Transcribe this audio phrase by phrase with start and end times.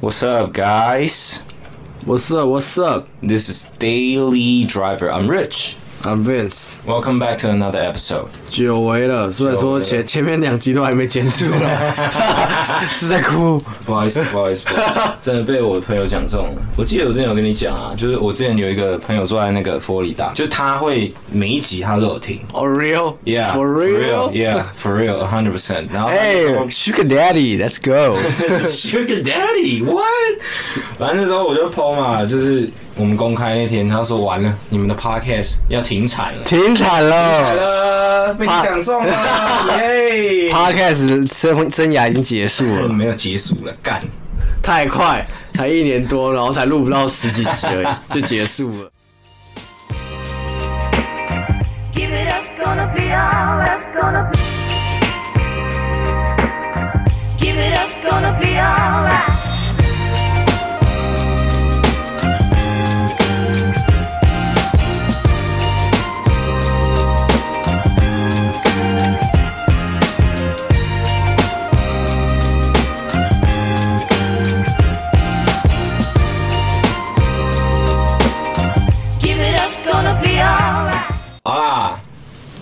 [0.00, 1.42] What's up, guys?
[2.06, 2.48] What's up?
[2.48, 3.06] What's up?
[3.20, 5.10] This is Daily Driver.
[5.10, 5.76] I'm Rich.
[6.02, 6.82] I'm Vince。
[6.86, 8.28] Welcome back to another episode。
[8.48, 11.68] 久违了，虽然说前前面两集都还没结束呢，
[12.90, 13.62] 是在哭。
[13.84, 16.54] 不好意思，不好意思，不好意思，真的被我的朋友讲中了。
[16.78, 22.40] 我记得我之前有跟你讲啊，就是我之前有一个朋友坐在那个佛罗里达，就是他会每一集他都有听。
[22.52, 23.16] Oh real?
[23.26, 24.32] Yeah, For real?
[24.32, 25.88] Yeah, for real, a hundred percent.
[25.90, 28.16] Hey, Sugar Daddy, let's go.
[28.66, 30.06] Sugar Daddy, what？
[30.98, 36.42] 反正那时候我就 PO 嘛，就是我们公开那天，他说完了，你们的 podcast 要停产了。
[36.44, 38.26] 停产来了。
[38.26, 39.12] 了，被你讲中了，
[39.78, 43.98] 耶！Podcast 生生涯已经结束了，没有结束了，干！
[44.62, 48.90] 太快，才一年多，然后才录不到十几集而已，就结束了。
[51.94, 54.38] Give it up, gonna be alright, gonna be.
[57.38, 59.24] Give it up, gonna be alright.
[59.24, 59.29] Give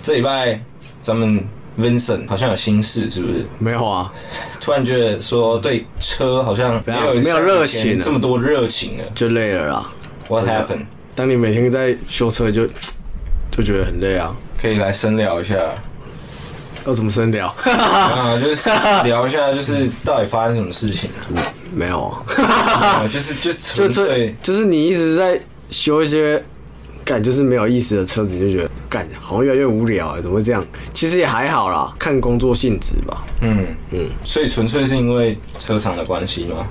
[0.08, 0.58] 这礼拜
[1.02, 1.46] 咱们
[1.78, 3.44] Vincent 好像有心事，是不是？
[3.58, 4.10] 没有啊，
[4.58, 9.04] 突然觉得说对车好像没有没有热情这么多热情了。
[9.14, 9.86] 就累了啦。
[10.30, 10.86] What happened？
[11.14, 12.66] 当你每天在修车就，
[13.52, 14.34] 就觉得很累啊。
[14.58, 15.54] 可以来深聊一下
[16.86, 17.54] 要怎么深聊？
[17.66, 18.70] 啊，就是
[19.04, 21.10] 聊一下，就是到底发生什么事情
[21.74, 22.24] 没有啊。
[22.44, 23.04] 啊？
[23.12, 26.42] 就是就就纯是 就是你一直在修一些
[27.08, 30.62] 干就是没有意思的车子，你就觉得干好像越来越无聊哎，怎么会这样？
[30.92, 33.24] 其实也还好啦，看工作性质吧。
[33.40, 36.66] 嗯嗯，所以纯粹是因为车厂的关系吗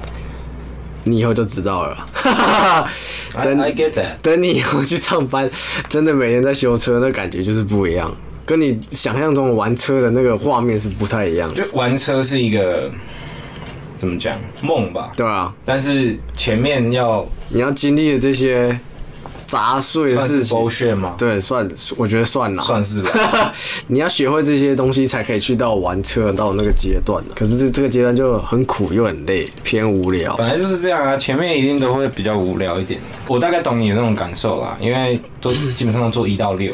[1.05, 2.91] 你以后就知道了啦。
[3.35, 4.17] I 等 I get that。
[4.21, 5.49] 等你以后去上班，
[5.89, 8.15] 真的每天在修车，那感觉就是不一样，
[8.45, 11.63] 跟你想象中玩车的那个画面是不太一样的。
[11.63, 12.91] 就玩车是一个
[13.97, 15.11] 怎么讲梦吧？
[15.17, 18.77] 对啊，但是前面要你要经历的这些
[19.47, 21.15] 杂碎是事情，bullshit 吗？
[21.17, 23.53] 对，算我觉得算了，算是吧。
[23.87, 27.33] 你要学会这些东西，才可以去到玩车到那个阶段的。
[27.33, 30.35] 可是这这个阶段就很苦又很累，偏无聊。
[30.35, 32.99] 本来就是这样啊，前面一定都会比较无聊一点。
[33.25, 36.73] 我大概懂你的那种感受啦，因为都基本上都做一到六，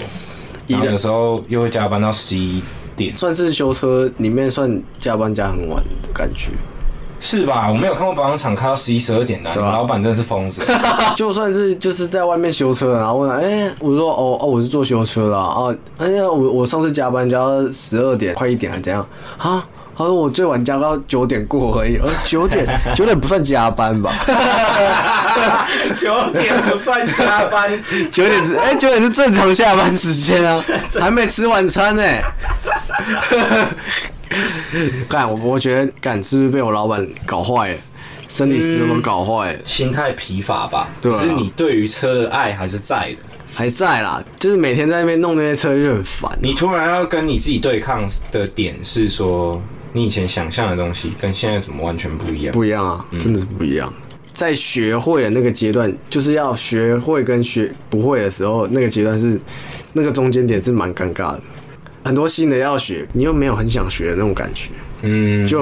[0.68, 2.62] 然后有时候又会加班到十一
[2.96, 6.50] 点，算是修车里面算加班加很晚的感觉。
[7.26, 7.70] 是吧？
[7.72, 10.62] 我没有看过保养厂开到十一十二点的，老板真的是疯子。
[11.16, 19.08] 就算是就是在外面修车，然后问，哎、我说哦哦，我是做修车的啊，哦哎呀，我我上次加班加到十二点，快一点还怎样
[19.38, 19.66] 啊？
[19.96, 24.12] 他说我最晚加到九点过而已，呃九点 九点不算加班吧？
[25.96, 27.72] 九点不算加班，
[28.12, 30.60] 九点是哎九点是正常下班时间啊，
[31.00, 32.04] 还没吃晚餐呢、
[35.10, 37.78] 干我我觉得干是不是被我老板搞坏了，
[38.28, 39.60] 生理时钟都搞坏了。
[39.66, 40.90] 心态疲乏吧？
[41.02, 43.18] 对啊可是你对于车的爱还是在的。
[43.56, 46.32] 还在啦，就是每天在那边弄那些车就很烦。
[46.42, 49.62] 你突然要跟你自己对抗的点是说，
[49.92, 52.52] 你以前想象的东西跟现在怎么完全不一样？
[52.52, 53.94] 不一样啊，真的是不一样。
[54.34, 59.40] 在学会的那个阶段，就是要学会跟学不会的时候，那个阶段是
[59.94, 61.42] 那个中间点是蛮尴尬的。
[62.04, 64.70] 很多新的要学，你又没有很想学的那种感觉，
[65.02, 65.62] 嗯，就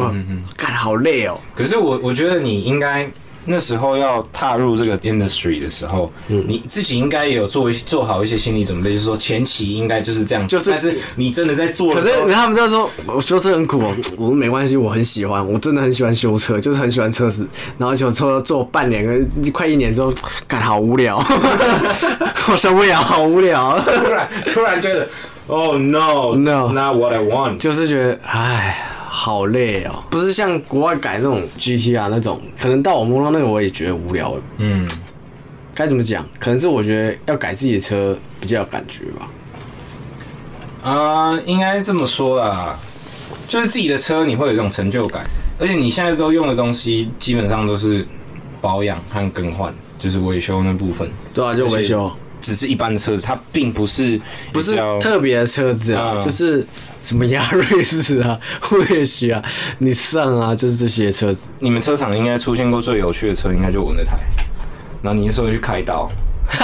[0.58, 1.40] 干好累哦。
[1.56, 3.10] 可是我我觉得你应该
[3.46, 17.48] 那时候要踏入这个 industry 的时候，嗯你自己应该也有做一做好一些心理准备，就是说前期应该就是这样，就是但是你真的在做可的时候，是他们就说我修车很苦哦，我说没关系，我很喜欢，我真的很喜欢修车，就是很喜欢车子。
[17.80, 20.14] 然后就做做半年跟快一年之后，
[20.48, 21.18] 干好无聊，
[22.48, 23.80] 我受不了，好无聊。
[23.80, 25.08] 突然突然觉得
[25.48, 27.58] ，Oh no, No it's not what I want。
[27.58, 30.04] 就是觉得，唉，好累哦。
[30.10, 34.42] 不是像国外改那种 GT 啊那种，可能到我摸到那个我也觉得无聊了。
[34.58, 34.90] 嗯，
[35.74, 36.26] 该怎么讲？
[36.40, 39.28] 可能是我觉得要改自己的车比较有感觉吧。
[40.84, 42.76] 啊、应该这么说啦，
[43.48, 45.24] 就是自己的车你会有一种成就感，
[45.60, 48.04] 而且你现在都用的东西基本上都是
[48.60, 52.12] 保养和更换，就是维修那部分，对啊，就维修，
[52.42, 54.20] 只是一般的车子，它并不是
[54.52, 56.66] 不是特别的车子啊，嗯就是
[57.02, 58.38] 什么亚瑞士啊、
[58.90, 59.42] 威许啊、
[59.78, 61.52] 你上啊，就是这些车子。
[61.60, 64.18] 你们车厂应该出现过最有趣的车，应该就我那台。
[65.02, 66.10] 然后你那时候去开刀，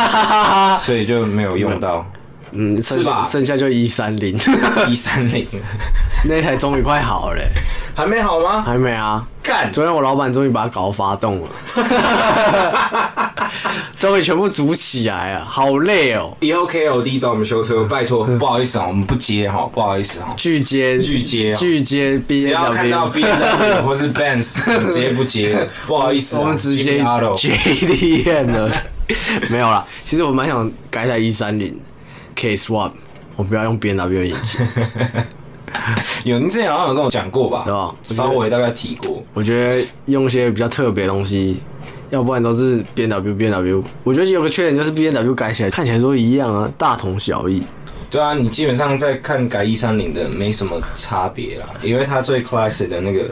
[0.81, 2.06] 所以就没有用到
[2.51, 4.38] 嗯，剩是吧下剩下就一三零。
[4.89, 5.45] 一三零。
[6.27, 7.50] 那台终于快好了、欸，
[7.95, 8.62] 还没好吗？
[8.62, 9.25] 还没啊。
[9.44, 9.71] 干！
[9.71, 11.47] 昨天我老板终于把它搞发动了，
[13.99, 16.35] 终于全部组起来了，好累哦。
[16.41, 20.29] 以后 KLD 找我们修车，拜托，不好意思啊，我们不接哈，不好意思啊。
[20.38, 27.03] 拒接，拒接，拒接 B，只要看到 BMW 或是 Benz， 直接不接，不好意思，我们直接
[27.38, 27.57] J
[27.88, 28.71] D N 了。
[29.49, 31.75] 没有啦，其实我蛮想改下一三零
[32.35, 32.91] K Swap，
[33.35, 34.67] 我不要用 BMW 引擎。
[36.23, 37.63] 有，你之前好像有跟我讲过吧？
[37.65, 37.95] 对吧？
[38.03, 39.23] 稍微大概提过。
[39.33, 41.59] 我觉得用一些比较特别的东西，
[42.09, 43.83] 要不然都是 B N W B N W。
[44.04, 47.63] 我觉得有个缺点就是 B N W 改起来看起来都一样啊，大同小异。
[48.09, 53.25] 对啊，你基本上在看改一三零的没什么差别啦，因为它最 classic 的那个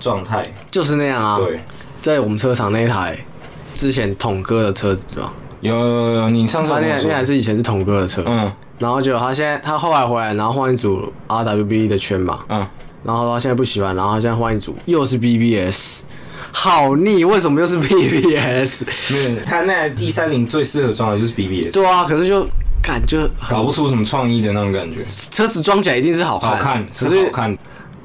[0.00, 1.38] 状态就是那样啊。
[1.38, 1.60] 对，
[2.02, 3.16] 在我们车厂那一台
[3.74, 5.32] 之前统哥的车子吧？
[5.60, 8.52] 有有有，你上次那那台是以前是统哥的车，嗯。
[8.78, 12.66] 然后就他现在他后来回来，然后换一组 RWB 的圈嘛，嗯，
[13.04, 16.02] 然后他现在不喜欢，然后他现在换一组又是 BBS，
[16.52, 18.84] 好腻，为什么又是 BBS？
[19.12, 21.72] 嗯，他那一三零最适合装的就是 BBS。
[21.72, 22.46] 对啊，可是就
[22.82, 25.00] 感觉搞不出什么创意的那种感觉。
[25.30, 27.58] 车子装起来一定是好看，好看，可是好看，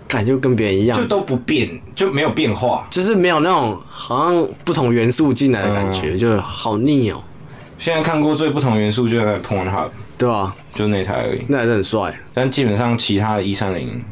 [0.08, 7.22] 感觉跟别人一样，就都不变，就没有变化，就是没有那种好像不同元素进来的感觉，嗯、就好腻哦。
[7.78, 9.90] 现在看过最不同元素就是 Pornhub。
[10.18, 12.12] 对啊，就那台而已，那还是很帅。
[12.34, 14.04] 但基本上其他的一三零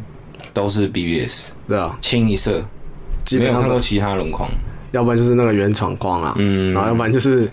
[0.53, 2.63] 都是 BBS，对啊，清一色，
[3.39, 4.49] 没有看过其他轮框，
[4.91, 7.49] 要不然就是那个原厂框啊，嗯，然后要不然就是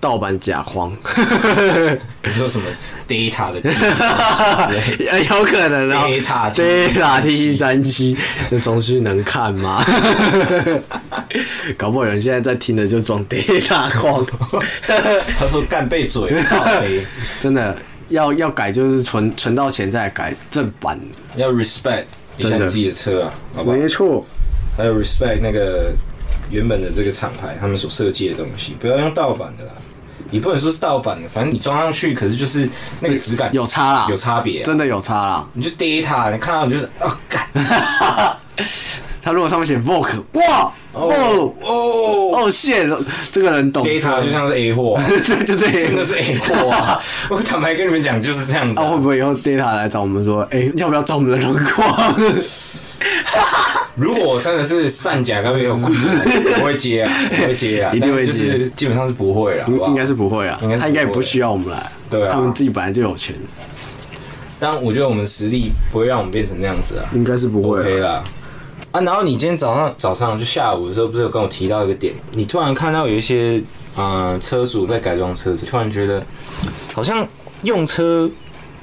[0.00, 0.90] 盗版假框。
[2.24, 2.64] 你说什么
[3.06, 3.60] Data 的？
[5.30, 8.16] 有可能啊，Data Data T 三七，
[8.50, 9.84] 这东西能看吗？
[11.76, 14.24] 搞不好有人现在在听的就装 Data 框。
[15.38, 16.34] 他说干背嘴，
[17.40, 17.76] 真的
[18.08, 20.98] 要要改就是存存到钱再改正版。
[21.36, 22.04] 要 respect
[22.36, 23.22] 一下你自己的车
[23.56, 23.62] 啊？
[23.64, 24.26] 没错。
[24.76, 25.92] 还有 respect 那个
[26.50, 29.70] 原本的这个厂牌，他们所设计的东西，不要用盗版的啦。
[30.30, 32.68] 你不能说是盗版的，反正你装上去，可是就是
[33.00, 35.48] 那个质感有差啦，有差别，真的有差啦。
[35.52, 37.46] 你就 Data，你看到你就是啊干，
[39.22, 42.98] 他如果上面写 Vogue，哇哦哦哦，谢了，
[43.30, 43.84] 这个人懂。
[43.84, 45.00] Data 就像是 A 货，
[45.46, 47.00] 就是真的是 A 货啊！
[47.30, 48.80] 我坦白跟你们讲，就是这样子。
[48.80, 51.84] 那会不会以后 Data 来找我们说，哎，要不要装我们的轮廓？
[53.96, 55.94] 如果我真的是善假跟没有贵，
[56.60, 57.12] 我会接啊，
[57.42, 63.36] 我会接啊， 一定会接，就是基本上是不会了，应该是不会啊，他应该也不需要我们来，对啊，他们自己本来就有钱。
[64.58, 68.24] 但我觉得我们实力不会让我们变成那样子啊，应该是不会，OK 啦。
[68.90, 73.60] 啊，然后你今天早上早上就下午的时候，不是有跟我提到一个点，你突然看到有一些
[73.96, 76.24] 呃车主在改装车子，突然觉得
[76.92, 77.26] 好像
[77.62, 78.28] 用车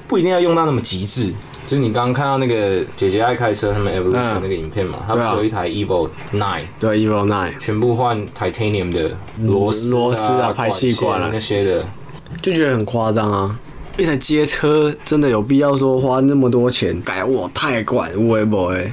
[0.06, 1.32] 不一定要用到那么极致。
[1.72, 11.82] 就是你刚刚看到那个姐姐爱开车，他们 Evolution 那个影片嘛，他们有一台 Evo Nine，对 Evo Nine，全部换 Titanium 的螺丝、螺丝啊、排气管啊那些的，
[12.42, 13.58] 就觉得很夸张啊！
[13.96, 17.24] 一台街车真的有必要说花那么多钱改？
[17.24, 18.92] 哇，太怪，会不会？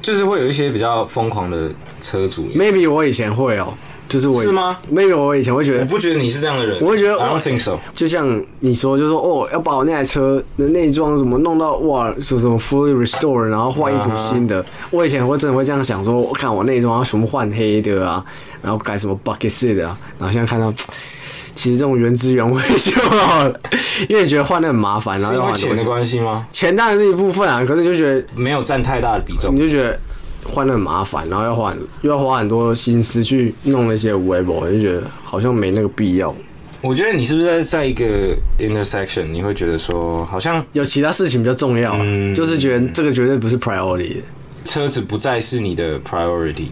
[0.00, 3.74] 就是会有一些比较疯狂的车主，Maybe 我以前会哦。
[4.06, 6.78] 就是我是吗？Maybe 我以前会觉得，我不觉得你是这样的人。
[6.80, 7.78] 我会觉得，I don't think so。
[7.94, 14.62] 就像你说，就说哦，要把我那台车的内装什么弄到哇，什么什么 fully restore，然后换一组新的。
[14.62, 14.66] Uh.
[14.90, 18.24] 我以前会真的会这样想，说我看我内装要全部换黑的啊，
[18.62, 19.98] 然后改什么 bucket seat 的啊。
[20.18, 20.72] 然后现在看到，
[21.54, 23.60] 其实这种原汁原味就好了，
[24.08, 26.46] 因为你觉得换的很麻烦，然后要钱的关系吗？
[26.52, 29.98] 钱当然是一部分啊，可是就觉得没有占太大的比重，你就觉得。
[30.44, 36.34] 换的很麻烦，然后要换，又要花很多心思去弄那些 web，我就觉得好像没那个必要。
[36.80, 44.18] 我觉得你是不是在在一个 intersection，你会觉得说好像有其他事情比较重要，啊，嗯、就是觉得这个绝对不是 priority，
[44.66, 46.66] 车子不再是你的 priority，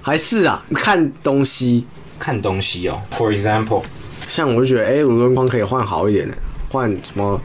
[0.00, 1.84] 还是啊，看东西，
[2.18, 3.00] 看东西哦。
[3.16, 3.82] For example，
[4.26, 6.34] 像我就觉得，哎、欸，轮框可以换好一点的，
[6.68, 7.40] 换什么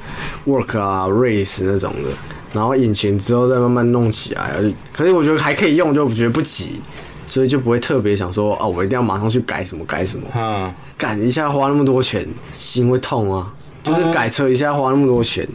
[0.47, 2.09] work 啊，race 那种的。
[2.53, 4.55] 然后引擎之后再慢慢弄起来，
[4.93, 6.81] 可是我觉得还可以用，就觉得不急，
[7.25, 10.27] 所以就不会特别想说啊，我一定要马上去改什么改什么。
[10.35, 13.53] 嗯，改一下花那么多钱，心会痛啊。
[13.83, 15.47] 就是改车一下花那么多钱，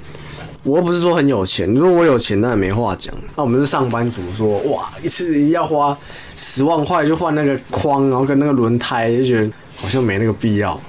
[0.62, 3.14] 我又不是说很有钱，如果我有钱那也没话讲。
[3.36, 5.94] 那我们是上班族说，说哇，一次要花
[6.34, 10.80] 十万块就换那个框，然后跟那个轮胎，就觉得好像没那个必要。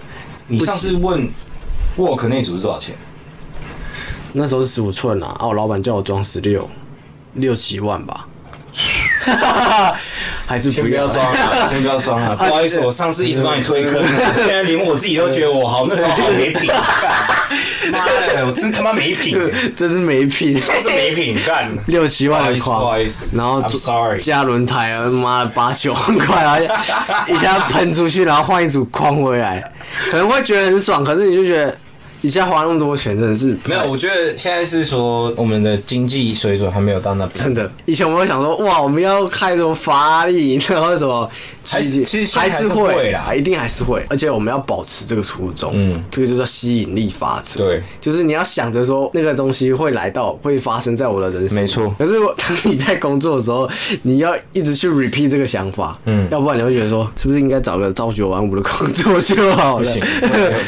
[0.48, 1.28] 你上次问
[1.98, 2.96] Work 那组是多少钱？
[4.34, 6.68] 那时候是十五寸啊，啊，我老板叫我装十六，
[7.36, 8.28] 六七万吧，
[10.48, 11.08] 还是不要。
[11.08, 12.36] 装了，先不要装了。
[12.38, 14.02] 不好意思，我上次一直帮你推坑，
[14.38, 16.68] 现在连我自己都觉得我好，那时候好没品。
[17.92, 19.38] 妈的，我真他妈没品，
[19.76, 21.70] 真是没品，真是没品，干。
[21.88, 23.62] 六七万的不好框意思，然后
[24.20, 26.58] 加轮胎啊，妈的八九万块啊，
[27.28, 29.62] 一下喷出去，然后换一组框回来，
[30.10, 31.78] 可能会觉得很爽，可是你就觉得。
[32.24, 33.84] 一下花那么多钱，真的是没有。
[33.92, 37.44] 我觉得现在是说我们的经济水准还没有到那边。
[37.44, 41.30] 真的，以前我们会想说，哇，我们要开什么法拉利，然后什么，
[41.68, 44.02] 还是其实还是会啦，一定还是会。
[44.10, 47.66] 而且我们要保持这个初衷，嗯，这个就叫吸引力法则。
[47.66, 51.60] 对，就是你要想着说那个东西会来到，会发生在我的人生。
[51.60, 51.94] 没错。
[51.98, 53.70] 可是当你在工作的时候，
[54.04, 59.84] 你要一直去 repeat 这个想法，嗯，要不然你会觉得说，是不是应该找个朝九晚五的工作就好了？
[59.84, 60.04] 不行，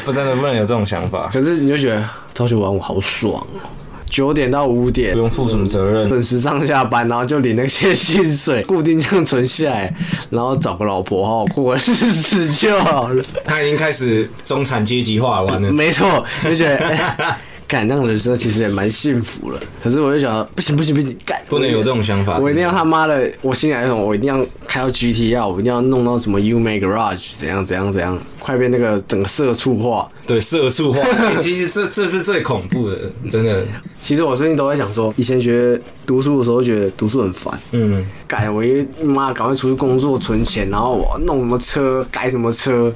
[0.03, 1.29] 不真的不能有这种想法。
[1.33, 2.03] 可是你就觉得。
[2.35, 3.63] 朝九晚五好爽哦，
[4.09, 9.95] 九点到五点不用负什么责任，准时上下班，然后就领那些薪水，固定这样存下来，
[10.29, 13.23] 然后找个老婆好好过日子就好了。
[13.45, 16.75] 他已经开始中产阶级化完了，没错，就觉得。
[16.75, 17.37] 欸
[17.67, 22.37] 干那种人生其实也蛮幸福了，可是我就想，不行不行不行，干不能有这种想法。
[22.37, 30.07] 我一定要他妈的，我心里来说，我一定要开到 GTR，我一定要弄到什么 UMA Garage，怎样怎样怎样，快被那个整个社畜化。
[30.27, 33.65] 对，社畜化，欸、 其实这这是最恐怖的，真的。
[33.99, 42.93] 其实我最近都在想说，以前学读书的时候觉得读书很烦，嗯，改我一妈赶快出去工作存钱，然后我弄什么车改什么车，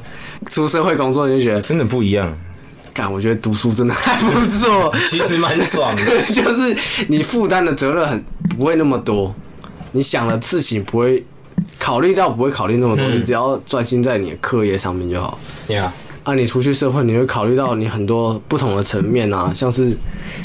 [0.51, 2.31] 出社会工作你就觉得真的不一样。
[3.07, 6.75] 我觉得读书真的 还不错，其实蛮爽的， 就是
[7.07, 8.23] 你负担的责任很
[8.57, 9.33] 不会那么多，
[9.91, 11.23] 你想的事情不会
[11.77, 15.37] 考虑到不会考虑那么多，嗯、你只要专心在你的课业上面就好。
[15.67, 15.89] Yeah.
[16.23, 19.97] 啊，你出去社会，你会考虑到你很多不同的层面啊，像是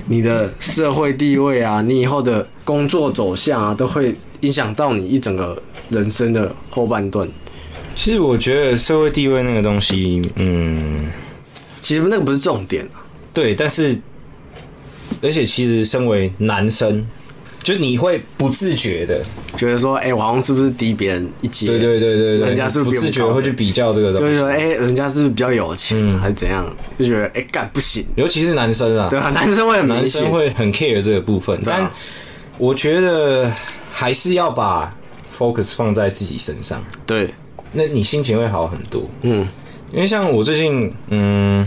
[0.06, 7.28] 你的社会地位啊，你以后的工作走向啊，都会影响到你一整个人生的后半段。
[7.96, 11.06] 其实我觉得社会地位那个东西，嗯。
[11.85, 12.88] 其实那个不是重点，
[13.35, 13.95] 对，但是
[15.21, 17.07] 而且其实身为男生，
[17.62, 19.23] 就你会不自觉的
[19.59, 21.67] 觉得说，哎、欸，我好像是不是低别人一阶？
[21.67, 24.23] 对对对对对，人家是不是不自觉会去比较这个东西？
[24.23, 26.64] 就是说，哎、欸，人家是不是比较有钱，嗯、还是怎样？
[26.99, 31.91] 就觉得，哎、欸，干不行，尤其是男生啊，对啊，男生会很男生会很 care 这个部分，啊、但
[32.57, 33.53] 我觉得
[33.93, 34.91] 还是要把
[35.37, 37.35] focus 放在自己身上，对，
[37.73, 39.47] 那你心情会好很多，嗯。
[39.94, 41.64] 因为像我最近，嗯，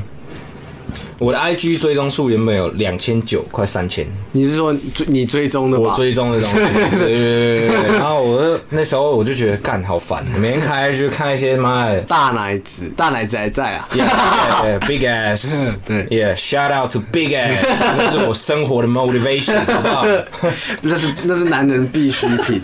[1.17, 4.05] 我的 IG 追踪数原本有两千九，快三千。
[4.33, 5.85] 你是说追你追踪的吧？
[5.91, 6.57] 我追踪的东西。
[6.99, 7.97] 对对对对。
[7.97, 13.87] 然后我那时候我就觉得干好烦，每天开就看一些妈的大奶子，大奶子还在啊。
[13.95, 15.73] Yeah, yeah, yeah, big ass。
[15.85, 16.05] 对。
[16.07, 17.65] Yeah，shout out to big ass，
[17.97, 20.05] 那是我生活的 motivation，好不好？
[20.83, 22.61] 那是那是男人必需品。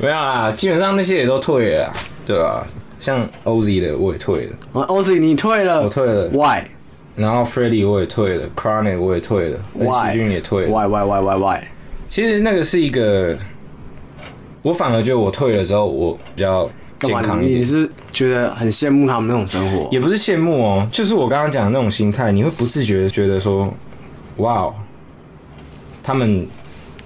[0.00, 1.92] 没有啊，基本上那些也都退了，
[2.26, 2.66] 对吧？
[2.98, 6.62] 像 Ozzy 的我也退了，Ozzy 你退了，我退了，Why？
[7.14, 10.12] 然后 Freddie 我也退了，Chronic 我也退了，Why？
[10.12, 11.60] 君也退了，Why Why Why Why Why？
[12.08, 13.36] 其实那个是一个，
[14.62, 16.68] 我反而觉得我退了之后我比较
[17.00, 17.60] 健康一点。
[17.60, 19.88] 你是觉得很羡慕他们那种生活？
[19.92, 23.72] 也不是羡慕哦，就是我刚刚讲的那种心态，你会不自觉的觉得说，
[24.38, 24.72] 哇，
[26.02, 26.46] 他们。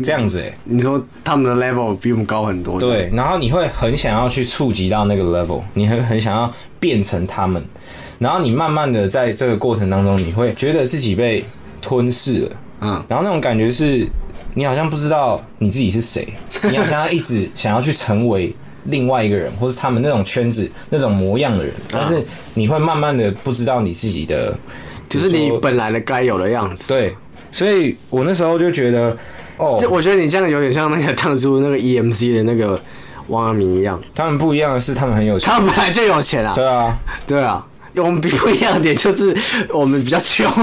[0.03, 7.63] 这样子哎、欸，你说他们的 level 比我们高很多，对，然后你会很想要去触及到那个 level，你很很想要变成他们，
[8.19, 11.45] 然后你慢慢的在这个过程当中，你会觉得自己被
[11.83, 14.07] 吞噬了，嗯，然后那种感觉是，
[14.55, 16.27] 你好像不知道你自己是谁，
[16.71, 18.55] 你好像要一直想要去成为
[18.85, 24.57] 另外一个人，或是他们那种圈子那种模样的人，但是你会慢慢的不知道你自己的，
[25.09, 27.15] 就是你本来的该有的样子，对，
[27.53, 29.17] 所以我那时候就觉得。
[29.61, 32.81] 哦，我觉得你这样有点像那个当初那个 EMC 的那个
[33.29, 34.01] 王阿明一样。
[34.15, 35.51] 他们不一样的是，他们很有钱。
[35.51, 36.53] 他们本来就有钱啊。
[36.55, 37.67] 对啊，对啊。
[37.97, 39.37] 我们比不一样的点就是
[39.73, 40.47] 我们比较穷。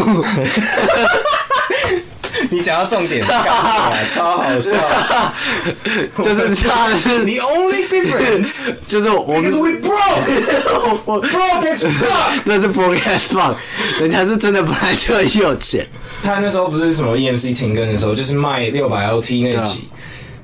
[2.49, 3.25] 你讲到重点，
[4.07, 4.71] 超好笑。
[6.23, 13.55] 就是差的是 The only difference 就是我们 we broke，我 broke as fuck，这是 broke as fuck，
[13.99, 15.85] 人家是真的本来就很有钱。
[16.23, 19.89] 他那时候不是什么 EMC 停更的时候，就是卖六百 LT 那集，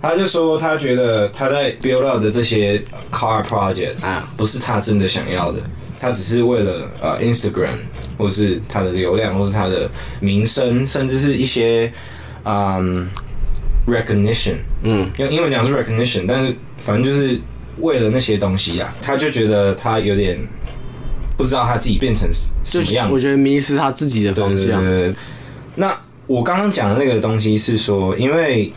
[0.02, 2.82] 他就说他觉得他在 build up 的这些
[3.12, 5.60] car projects 啊，不是他真的想要的，
[6.00, 7.78] 他只是为了呃 Instagram
[8.24, 9.90] 或是他的流量，或是他的
[10.22, 11.92] 名声，甚至是一些
[12.46, 13.06] 嗯
[13.86, 17.38] recognition，嗯，用英文讲是 recognition，但是反正就是
[17.82, 20.40] 为了那些东西啊，他就觉得他有点
[21.36, 22.30] 不知道他自己变成
[22.64, 24.58] 什么样子，我觉得迷失他自己的方向。
[24.58, 25.16] 对对对对
[25.76, 25.94] 那
[26.26, 28.72] 我刚刚讲的那个东西是说，因为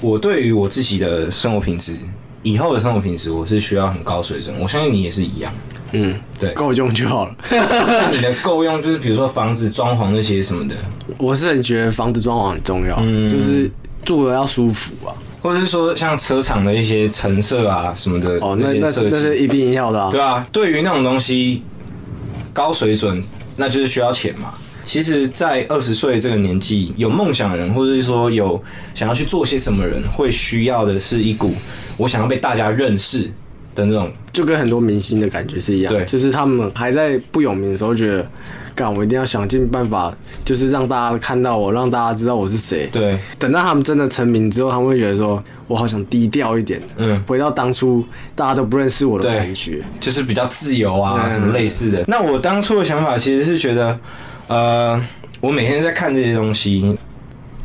[0.00, 1.94] 我对于我自己的生活品质，
[2.42, 4.58] 以后的生活品质，我是需要很高水准。
[4.58, 5.52] 我相信你也是一样。
[5.92, 7.34] 嗯，对够用就好了。
[7.50, 10.74] 那你的够用就是比如说房子装潢那些什么的，
[11.18, 13.70] 我是很觉得房子装潢很重要，嗯就是
[14.04, 15.14] 住的要舒服啊。
[15.42, 20.10] 或者是说像车厂的一些陈设啊什么的哦，那那些设计，是那是一定要的啊。
[20.10, 21.62] 对啊，对于那种东西
[22.52, 23.24] 高水准，
[23.56, 24.52] 那就是需要钱嘛。
[24.84, 28.60] 其实，在二十岁这个年纪，有梦想的人，或者是说有
[28.94, 31.54] 想要去做些什么人，会需要的是一股
[31.96, 33.30] 我想要被大家认识
[33.74, 34.10] 的那种。
[34.32, 38.24] 就跟很多明星的感觉是一样，对就是他们还在不有名的时候，觉得，
[38.76, 42.88] 干我一定要想尽办法，就是让大家看到我，让大家知道我是谁。
[42.92, 48.04] 对，等到他们真的成名之后，他们会觉得说，我好想低调一点，嗯回到当初
[48.36, 49.82] 大家都不认识我的感觉。
[50.00, 52.04] 就是比较自由啊，嗯什么类似的。
[52.06, 53.98] 那我当初的想法其实是觉得，
[54.46, 55.04] 呃，
[55.40, 56.96] 我每天在看这些东西，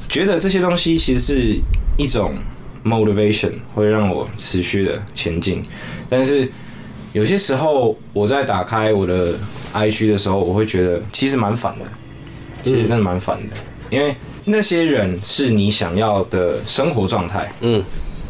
[0.09, 1.55] 觉得这些东西其实是
[1.95, 2.33] 一种
[2.85, 5.61] motivation，会让我持续的前进。
[6.07, 6.49] 但是
[7.11, 9.33] 有些时候，我在打开我的
[9.73, 11.85] IG 的时候，我会觉得其实蛮烦的，
[12.63, 13.55] 其实真的蛮烦的，
[13.89, 14.15] 因为
[14.45, 17.51] 那些人是你想要的生活状态。
[17.61, 17.83] 嗯，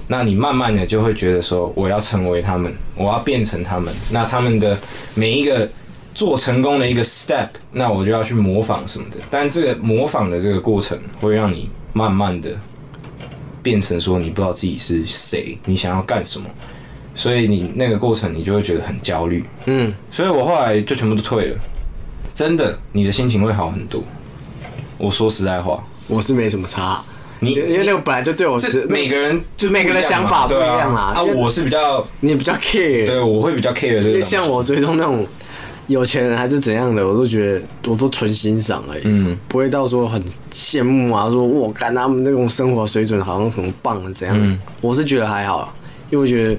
[0.07, 3.93] 那你慢慢的就会觉得说，我要成为他们，我要变成他们。
[4.09, 4.77] 那他们的
[5.13, 5.67] 每一个
[6.13, 9.17] 做成功的一个 step，那我就要去模仿什么的。
[9.29, 12.51] 但这个模仿的这个过程，会让你慢慢的
[13.65, 16.45] 变成说，你不知道自己是谁，你想要干什么，
[17.15, 19.43] 所以你那个过程，你就会觉得很焦虑。
[19.65, 21.57] 嗯，所以我后来就全部都退了。
[22.31, 24.03] 真的，你的心情会好很多。
[24.99, 27.01] 我说实在话，我是没什么差，
[27.39, 32.05] 你因为那个本来就对我这是每个人就每个人的想法不一对样啦啊，啊，我是比较。
[32.19, 35.25] 你比较 care，对，我会比较 care 这个像我追踪那种
[35.87, 37.61] 有钱人还是怎样的，我都觉得
[37.91, 44.35] 我都纯欣赏而已，嗯，不会到说很羡慕啊，说我干他们那种生活水准好像很棒啊怎样？
[44.39, 44.59] 嗯。
[44.81, 45.73] 我是觉得还好，
[46.09, 46.57] 因为我觉得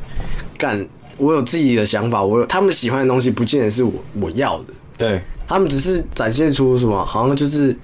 [0.57, 7.77] 干我有自己的想法，我有他们喜欢的东西，不见得是我我要的，对，他们只是展现出什么，好像就是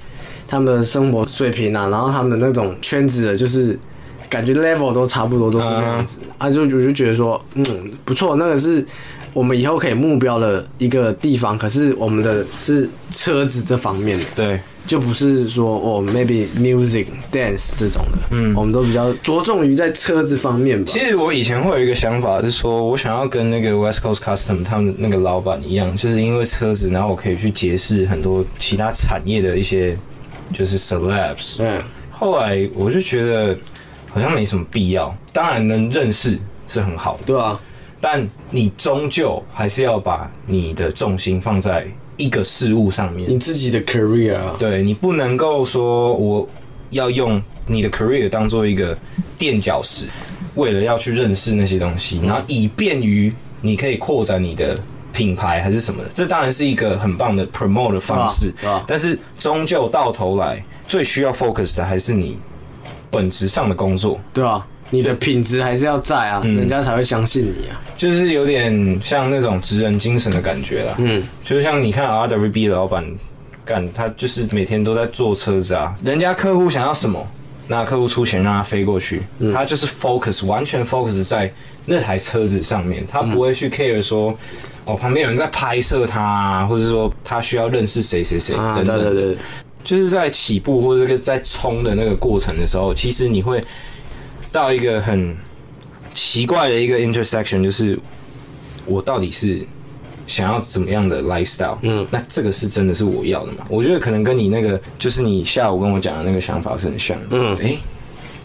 [0.47, 3.79] 他们的生活水平啊，然后他们的那种圈子的，就是
[4.29, 7.65] 感觉 level 都差不多，都是那样子、啊，就我就觉得说，嗯，
[8.05, 8.87] 不错，那个是
[9.33, 14.19] 我们以后可以目标的一个地方，可是我们的是车子这方面。
[14.19, 18.55] 的，对，就不是说哦 maybe music dance 这种的，嗯。
[18.55, 20.91] 我们都比较着重于在车子方面吧。
[20.93, 20.99] 其。
[21.01, 29.97] 实我以前会有一个想法是说，我想要跟那个 West Coast Custom 他们那个老板一样，就是因为车子，然后我可以去结识很多其他产业的一些
[30.53, 33.57] 就是 celebs，嗯，后来我就觉得
[34.11, 37.59] 好像没什么必要，当然能认识是很好的，对啊，
[38.03, 41.87] 但你终究还是要把你的重心放在
[42.17, 43.31] 一个事物上面。
[43.31, 46.47] 你自己的 career 啊，对你不能够说我
[46.91, 48.99] 要用你的 career 当做一个
[49.39, 50.07] 垫脚石，
[50.57, 54.77] 为了要去认识那些东西，然后以便于你可以扩展你的
[55.13, 58.85] 品牌还是什么的，这当然是一个很棒的 promote 的方式啊啊。
[58.85, 62.37] 但是终究到头来，最需要 focus 的还是你
[63.11, 67.81] 本质上的工作，对啊，你的品质还是要在啊，人家才会相信你啊。
[67.97, 70.95] 就是有点像那种职人精神的感觉啦。
[70.99, 73.05] 嗯，就是像你看 RWB 的老板
[73.65, 77.27] 干，他就是每天都在坐车子啊，人家客户想要什么，
[77.69, 81.53] 那客户出钱让他飞过去，他就是 focus 完全 focus 在
[81.87, 84.37] 那台车子上面，他不会去 care 说。
[84.85, 89.01] 哦，旁边有人在拍摄他啊，或者说他需要认识谁谁谁等，等等。
[89.01, 89.37] 对对对，
[89.85, 93.63] 就是在起步或者是在冲的那个过程的时候，其实你会
[94.53, 95.35] 到一个很
[96.15, 97.99] 奇怪的一个 intersection，就是
[98.85, 99.63] 我到底是
[100.27, 101.79] 想要怎么样的 lifestyle？
[101.83, 103.67] 嗯那这个是真的是我要的吗？
[103.69, 107.27] 我觉得可能跟你那个就是你下午跟我讲的那个想法是很像的。
[107.31, 107.79] 嗯诶，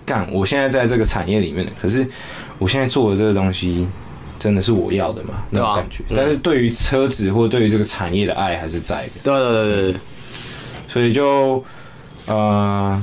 [0.05, 2.07] 干，我现在在这个产业里面的，可是
[2.57, 3.87] 我现在做的这个东西。
[4.39, 5.43] 真的是我要的嘛？
[5.49, 9.11] 那种感觉，但是对于车子或对于这个产业的爱还是在的。
[9.23, 9.99] 对对对对对，
[10.87, 11.63] 所以就
[12.27, 13.01] 呃，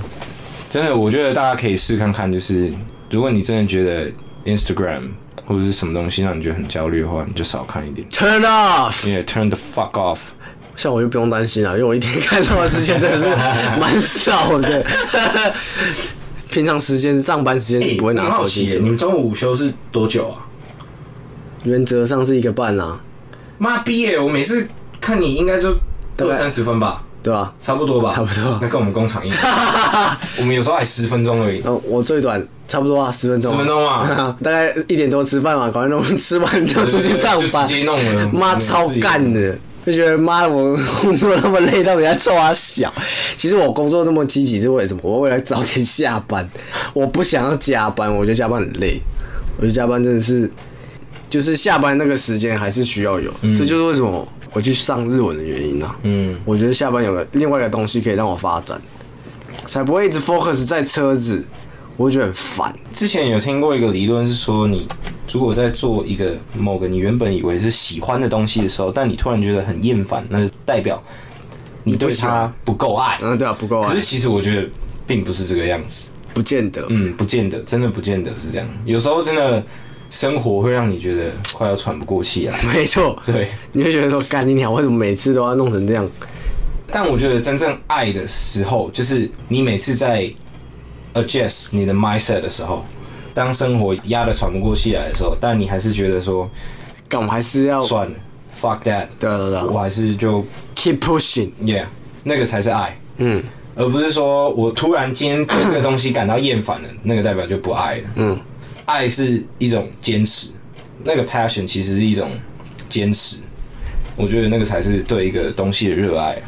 [0.71, 2.73] 真的，我觉得大家可以试看看，就是
[3.15, 4.11] 如果你真的觉得
[4.45, 5.11] Instagram
[5.47, 8.05] 或者是什么东西让你觉得很焦虑的话，你就少看一点。
[8.11, 9.09] Turn off。
[9.09, 10.19] 也、yeah, turn the fuck off。
[10.75, 13.27] 像我就不用担心了，因为我一天看到的时间真的是
[13.81, 14.85] 蛮少的。
[16.51, 20.47] 平常时间上班时间是不会拿手机出来，你们中午午休是多久啊？
[21.65, 23.01] 原则上是一个半啊、
[23.59, 24.19] 妈逼耶！
[24.19, 24.69] 我每次
[25.01, 25.73] 看你应该就
[26.17, 28.13] 大三十分吧，对吧、差不多吧？
[28.15, 29.39] 差不多那跟我们工厂一样，
[30.39, 31.63] 我们有时候还十分钟而已。
[31.65, 33.57] 嗯，我最短差不多啊，十分钟十。
[33.57, 39.57] 分钟嘛 大概一点多吃饭嘛，搞完弄吃完就出去上班， 就直接弄了妈超干的，
[39.87, 42.93] 就觉得妈我工作那么累，到底在做啊小？
[43.37, 45.01] 其实我工作那么积极是为什么？
[45.03, 46.47] 我为了早点下班，
[46.93, 49.01] 我不想要加班，我觉得加班很累，
[49.57, 50.51] 我觉得加班真的是。
[51.35, 55.97] 就是下班那个时间还是需要有，这就是为什么我去上日文的原因啊。
[56.05, 58.81] 嗯，我觉得下班有个另外一个东西可以让我发展，
[59.67, 61.45] 才不会一直 focus 在车子，
[61.97, 62.73] 我会觉得很烦。
[62.93, 64.87] 之前有听过一个理论是说，你
[65.33, 71.03] 如果在做一个某个你原本以为是喜欢的东西的时候，但你突然觉得很厌烦，那就代表
[71.83, 73.19] 你对它不够爱。
[73.21, 74.03] 嗯，对啊，不够爱可是。
[74.03, 74.69] 其实我觉得
[75.05, 76.11] 并不是这个样子。
[76.33, 78.69] 不见得，嗯，不见得，真的不见得是这样。
[78.85, 79.61] 有时候真的
[80.11, 82.63] 生活会让你觉得快要喘不过气来。
[82.73, 86.09] 没错，对，你会觉得说，干你娘，为什么每次都要弄成这样？
[86.93, 90.31] 但我觉得真正爱的时候，就是你每次在
[91.15, 92.85] adjust 你的 mindset 的时候，
[93.35, 96.49] 当生活压得喘不过气来的时候，但你还是觉得说，
[97.09, 98.15] 干我还是要算了
[98.57, 99.57] ，fuck that，对啊对啊对。
[99.57, 100.45] 啊我还是就
[100.77, 101.85] keep pushing，yeah，
[102.23, 103.43] 那个才是爱，嗯。
[103.77, 108.03] 而不是说我突然间对这个东西感到厌烦了，那个代表就不爱了。
[108.15, 108.39] 嗯，
[108.85, 110.49] 爱是一种坚持，
[111.05, 112.31] 那个 passion 其实是一种
[112.89, 113.37] 坚持，
[114.17, 116.41] 我觉得那个才是对一个东西的热爱，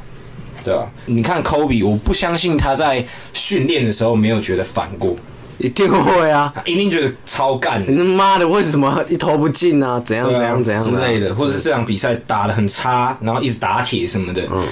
[0.62, 5.16] 对吧、你看 Kobe，我不相信他在训练的时候没有觉得烦过，
[5.58, 6.52] 一定会啊！
[6.54, 10.00] 他一定觉得超干你他妈的为什么一投不进啊？
[10.04, 14.66] 怎样怎样怎样之类的，或者是这场比赛打的很差，然后一直打铁什么的，嗯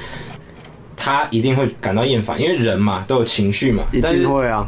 [0.97, 4.67] 他一定会感到厌烦，因为人嘛都有情绪嘛，一定会啊！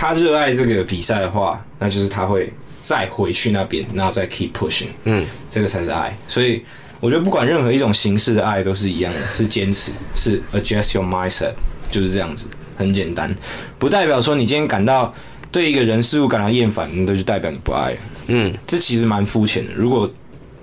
[0.00, 6.16] 他热爱这个比赛的话，那就是他会再回去那边，然后再 keep pushing，嗯，这个才是爱。
[6.28, 6.64] 所以
[7.00, 11.50] 我觉得不管任何一种形式的爱都是一样的，是坚持，是 adjust your mindset，
[11.90, 13.34] 就是这样子，很简单，
[13.76, 15.12] 不代表说你今天感到
[15.50, 17.98] 对一个人事物感到厌烦，那就代表你不爱了。
[18.28, 19.72] 嗯，这其实蛮肤浅的。
[19.74, 20.08] 如果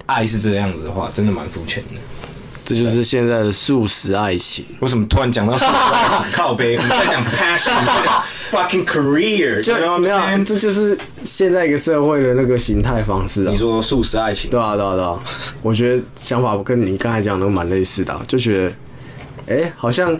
[0.05, 1.99] 爱是这个样子的话，真的蛮肤浅的。
[2.65, 4.65] 这就是现在的素食爱情。
[4.79, 6.75] 为什么突然讲到素食爱情靠背？
[6.75, 10.43] 我们在讲 passion，我们在讲 fucking career，就没有啊，saying？
[10.43, 13.57] 这就是现在一个社会的那个形态方式啊你。
[13.57, 15.19] 说素食爱情，对啊，对啊，对啊，
[15.61, 18.65] 我觉得想法跟你刚才讲的都蛮类似的啊、就觉
[19.47, 20.19] 得，哎，好像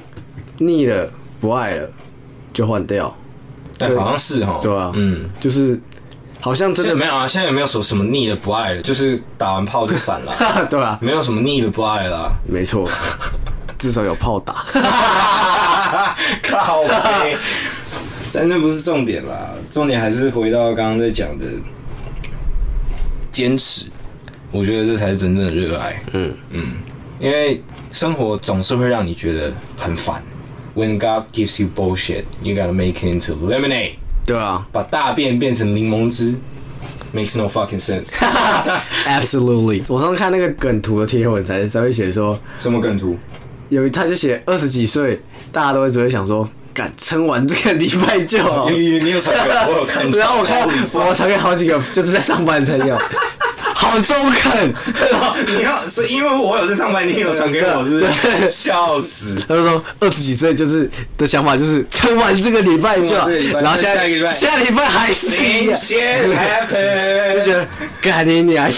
[0.59, 1.09] 腻了，
[1.41, 1.89] 不爱了，
[2.53, 3.15] 就换掉，
[3.77, 5.79] 但好像是哈，对啊，嗯，就是
[6.45, 8.81] 好像真的没有啊，现在有没有什什么腻的不爱了？
[8.83, 12.31] 就是打完炮就散了啊， 对啊，没有什么腻的不爱了啊。
[12.47, 12.87] 没错，
[13.79, 14.63] 至少有炮打。
[16.43, 17.35] 靠背，
[18.31, 21.45] 但那不是重点啦，重点还是回到刚刚在讲的
[23.31, 23.85] 坚持，
[24.51, 25.99] 我觉得这才是真正的热爱。
[26.13, 26.73] 嗯嗯，
[27.19, 27.59] 因为
[27.91, 30.21] 生活总是会让你觉得很烦。
[30.75, 33.95] When God gives you bullshit, you gotta make it into lemonade。
[34.25, 36.35] 对啊把大便变成柠檬汁
[37.13, 38.15] ，makes no fucking sense。
[39.05, 39.83] Absolutely。
[39.87, 43.17] 我上次看那个梗图的贴文才才会写说，什么梗图？
[43.69, 48.69] 有他就写二十几岁，大家都会只会想说，敢撑完这个礼拜就好。
[48.73, 50.17] 你有传给我，我有看到。
[50.19, 50.67] 然后我看
[51.07, 52.97] 我传给好几个，就是在上班才有，
[53.85, 54.73] 好中肯。
[55.57, 59.35] 你要是因为我有在上班，你有传给我，是笑死。
[59.47, 63.15] 他就说二十几岁就是的想法就是撑完这个礼拜就
[63.53, 67.67] 然后下下个礼拜下礼拜还是一样，Shit happen，就觉得
[68.01, 68.69] 干你娘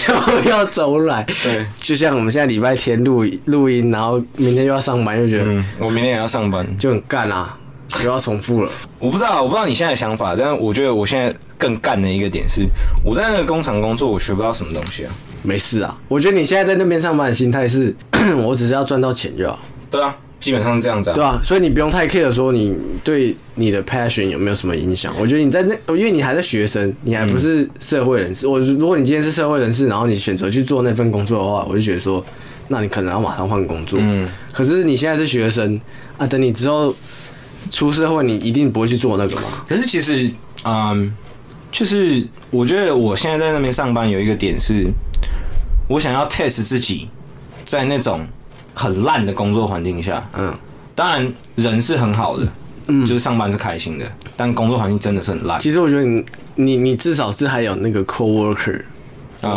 [0.44, 1.26] 又要走来。
[1.42, 6.66] 对，就像我们现在礼拜天录录音，然后明天又要上班，就觉得嗯，我明天也要上班。
[6.76, 7.56] 就很干啊，
[8.04, 8.70] 又要重复了。
[8.98, 12.62] 我不知道，我不知道你现在的想法，但是我觉得我现在更干的一个点是，
[13.04, 15.12] 我在那个工厂工作，我学不到什么东西啊。
[15.42, 17.94] 没事啊，我觉得你现在在那边上班的心态是，
[18.44, 19.58] 我只是要赚到钱就好，
[19.90, 21.14] 对啊，基本上是这样子啊。
[21.14, 25.14] 对啊，所以你不用太 care 说你对你的 passion 有没有什么影响。
[25.18, 28.46] 我觉得你在那，因为你还是学生，你还不是社会人士。
[28.46, 32.24] 我如果你今天是社会人士，然后你选择去做那份工作的话，我就觉得说，
[32.66, 33.98] 那你可能要马上换工作。
[34.02, 35.80] 嗯，可是你现在是学生
[36.16, 36.92] 啊，等你之后
[37.70, 39.64] 出社会，你一定不会去做那个嘛。
[39.68, 40.28] 可是其实，
[40.64, 41.14] 嗯，
[41.70, 44.86] 就是我觉得我现在在那边上班有一个点是，
[45.88, 47.08] 我想要 test 自己，
[47.64, 48.20] 在那种
[48.74, 50.52] 很烂的工作环境下，嗯，
[50.94, 52.46] 当然人是很好的，
[52.86, 55.60] 嗯，就是上班是开心的，但工作环境真的是很烂。
[55.60, 56.24] 其实我觉得你
[56.56, 58.82] 你你至少是还有那个 coworker，、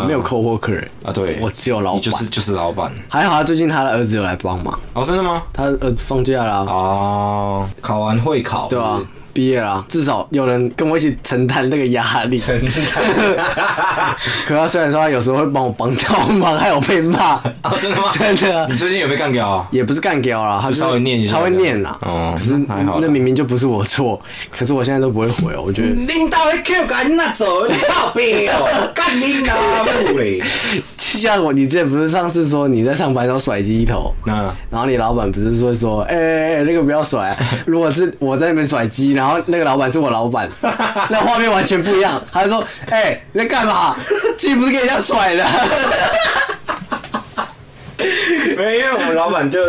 [0.06, 1.12] 没有 coworker 啊。
[1.13, 2.02] 对，我只有老板。
[2.02, 2.91] 就是就是老板。
[3.08, 5.43] 还好，他最近他的儿子有来帮忙，哦，真的吗？
[5.54, 9.02] 他呃放假了、哦，考完会考对啊，
[9.34, 12.38] 毕业啦，至少有人跟我一起承担那个压力。
[12.38, 12.72] 承担
[14.46, 17.20] 可他虽然说他有时候会帮我帮倒忙，还有被骂，
[17.62, 18.04] 啊，真的吗？
[18.12, 19.67] 真的啊你最近有被干掉啊？
[19.72, 21.98] 也不是干掉啦，他就稍微念一下他会念啦。
[22.02, 24.20] 哦可是那还好那明明就不是我错，
[24.52, 30.41] 可是我现在都不会回哦，我觉得领导的 Q 赶那走，你靠背哦，干你哪部嘞？
[30.98, 40.50] 就像我，你之前不是上次说你在上班都甩鸡头，嗯然后你老板不是说说，哎、欸欸欸那个不要甩、啊，如果是我在那边甩鸡，然然后那个老板是我老板，
[41.12, 42.20] 那画面完全不一样。
[42.32, 43.96] 他就说：“哎、你在干嘛？
[44.36, 45.46] 鸡不是给人家甩的。
[48.58, 49.60] ”没有，因为我们老板就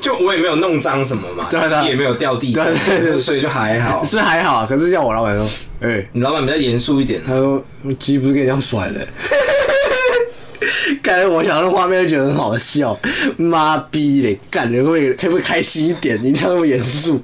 [0.00, 4.02] 就我也没有弄脏什么嘛，鸡也没有掉地上，对对对所以就还好。
[4.06, 5.44] 是还好，可是叫我老板说
[5.82, 7.60] ：“哎、你老板比较严肃一点，他说
[7.98, 9.04] 鸡不是给人家甩的。”
[11.02, 12.96] 感觉我想那画面就觉得很好笑，
[13.36, 16.16] 妈逼的，感觉会可不可以开心一点？
[16.22, 17.20] 你这样那么严肃。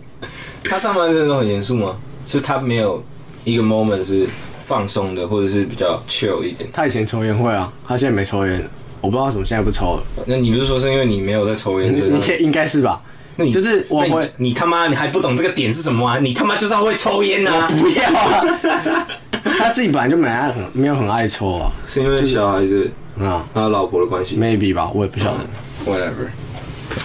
[0.64, 1.96] 他上班真的都很严肃吗？
[2.26, 3.02] 就是他没有
[3.44, 4.26] 一个 moment 是
[4.64, 6.68] 放松的，或者是比较 chill 一点。
[6.72, 8.68] 他以前抽烟会啊，他现在没抽烟，
[9.00, 10.02] 我不知道为什么现在不抽了。
[10.26, 11.94] 那你不是说是因为你没有在抽烟？
[11.94, 13.00] 你现应该是吧？
[13.36, 16.18] 那你就是我那会你，你他妈你还不懂这个点是什么啊？
[16.18, 17.68] 你他妈就是要会抽烟啊！
[17.78, 19.06] 不要啊！
[19.58, 25.38] 他自己本来就没爱很没有很爱抽啊，是因为小孩子啊他老婆的关系，maybe 吧，我也不晓得。
[25.86, 26.28] ，whatever。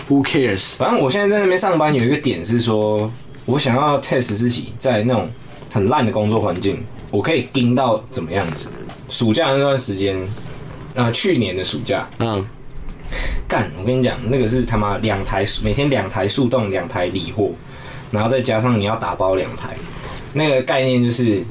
[0.10, 0.78] Who cares？
[0.78, 3.12] 反正我现在在那边上班，有一个点是说，
[3.45, 5.29] 我想要 test 自己在那种
[5.71, 8.71] 很烂的工作环境，我可以盯到怎么样子。
[9.10, 10.17] 暑假那段时间，
[10.95, 12.45] 呃，去年的暑假，嗯，
[13.47, 17.51] 干，我跟你讲，那个是他妈两台，每天两台速冻，两台理货，
[18.12, 19.75] 然后再加上你要打包两台，
[20.34, 21.43] 那个概念就是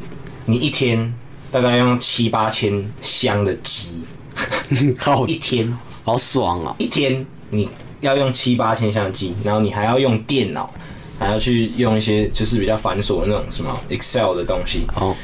[0.46, 1.12] 你一天
[1.50, 4.04] 大概要用七八千箱的鸡，
[4.98, 6.74] 好一天好爽啊！
[6.78, 7.68] 一天你
[8.00, 10.72] 要用七八千箱的鸡，然后你还要用电脑，
[11.18, 15.14] 还要去用一些就是比较繁琐的那种什么 Excel 的东西，哦，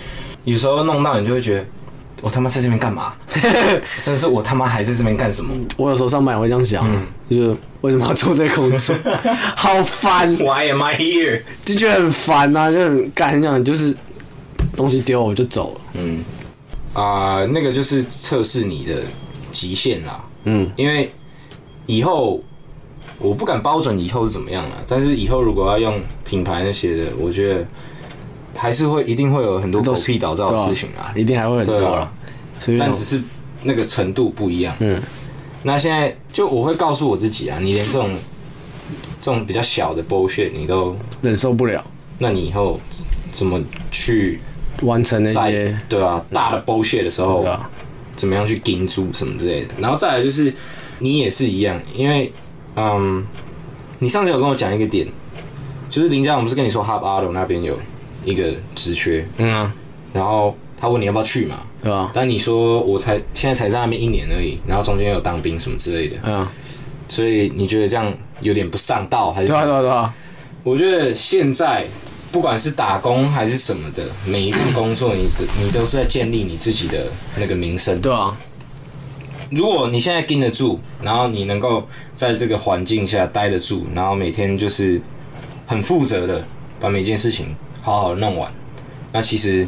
[0.44, 1.66] 有时候弄到你就会觉得，
[2.22, 3.14] 我他妈在这边干嘛？
[4.02, 5.54] 真的是我他妈还在这边干什么？
[5.76, 8.94] 我有时候上班也会这样想嗯，就是为什么要做这个工作？
[9.56, 11.42] 好烦，Why am I here？
[11.64, 13.94] 就觉得很烦啊，就很干，很想就是
[14.76, 15.80] 东西丢我就走了。
[15.94, 16.22] 嗯，
[16.92, 19.02] 啊、那个就是测试你的
[19.50, 20.24] 极限啦。
[20.44, 21.12] 嗯，因为
[21.86, 22.40] 以后
[23.18, 27.66] 我不敢包准以后是怎么样了，但是以后如果要用品牌那些的，我觉得
[28.54, 31.12] 还是会一定会有很多狗屁倒灶的事情啊。
[31.16, 32.12] 一定还会很多了啊。
[32.60, 33.20] 所以但只是
[33.62, 34.74] 那个程度不一样。
[34.78, 35.00] 嗯，
[35.62, 38.10] 那现在就我会告诉我自己啊，你连这种
[39.20, 41.84] 这种比较小的 bullshit 你都，忍受不了
[42.18, 42.80] 那你以后
[43.32, 44.40] 怎么去
[44.82, 47.44] 完成那些，对啊大的 bullshit 的时候
[48.16, 49.74] 怎么样去盯住什么之类的？
[49.78, 50.52] 然后再来就是
[50.98, 52.32] 你也是一样，因为
[52.78, 53.26] 嗯，
[53.98, 55.06] 你上次有跟我讲一个点，
[55.90, 57.76] 就是林家我不是跟你说 Hub Auto 那边有
[58.24, 59.74] 一个职缺，嗯啊，
[60.12, 61.58] 然后他问你要不要去嘛？
[61.82, 62.10] 对吧？
[62.12, 66.52] 但你说我才现在才在那边一年而已，然后中间有当兵什么之类的，嗯啊，
[67.08, 70.14] 所以你觉得这样有点不上道还是对啊，对啊，对啊，
[70.62, 71.84] 我觉得现在
[72.30, 78.00] 不管是打工还是什么的，每一份工作你的你都是在建立你自己的那个名声。
[78.00, 78.36] 对啊，
[79.50, 85.00] 如果你现在盯得住，然后你能够在这个环境下待得住，然后每天就是
[85.66, 86.46] 很负责的
[86.78, 88.52] 把每件事情好好的弄完，
[89.12, 89.66] 那其实，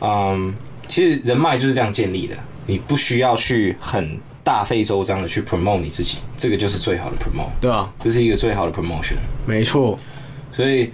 [0.00, 0.54] 嗯，
[0.88, 2.36] 其实人脉就是这样建立的。
[2.66, 9.16] 你不需要去很大费周章的去 promote 你自己，这个就是最好的 promote，对啊，这是一个最好的 promotion。
[9.46, 9.98] 没错，
[10.52, 10.92] 所以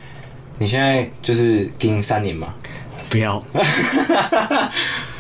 [0.59, 2.55] 你现在就是盯三年嘛，
[3.09, 3.43] 不要。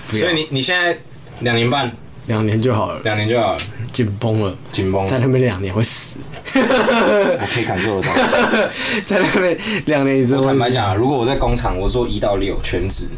[0.06, 0.20] 不要。
[0.20, 0.96] 所以你你现在
[1.40, 1.90] 两年半，
[2.26, 3.58] 两年就好了，两年就好了，
[3.92, 6.18] 紧绷了，紧绷，在那边两年会死，
[6.54, 8.14] 我可以感受得到。
[9.04, 13.08] 在那边两年你真的会死，坦白讲啊，如果我在工厂，我做一到六全职，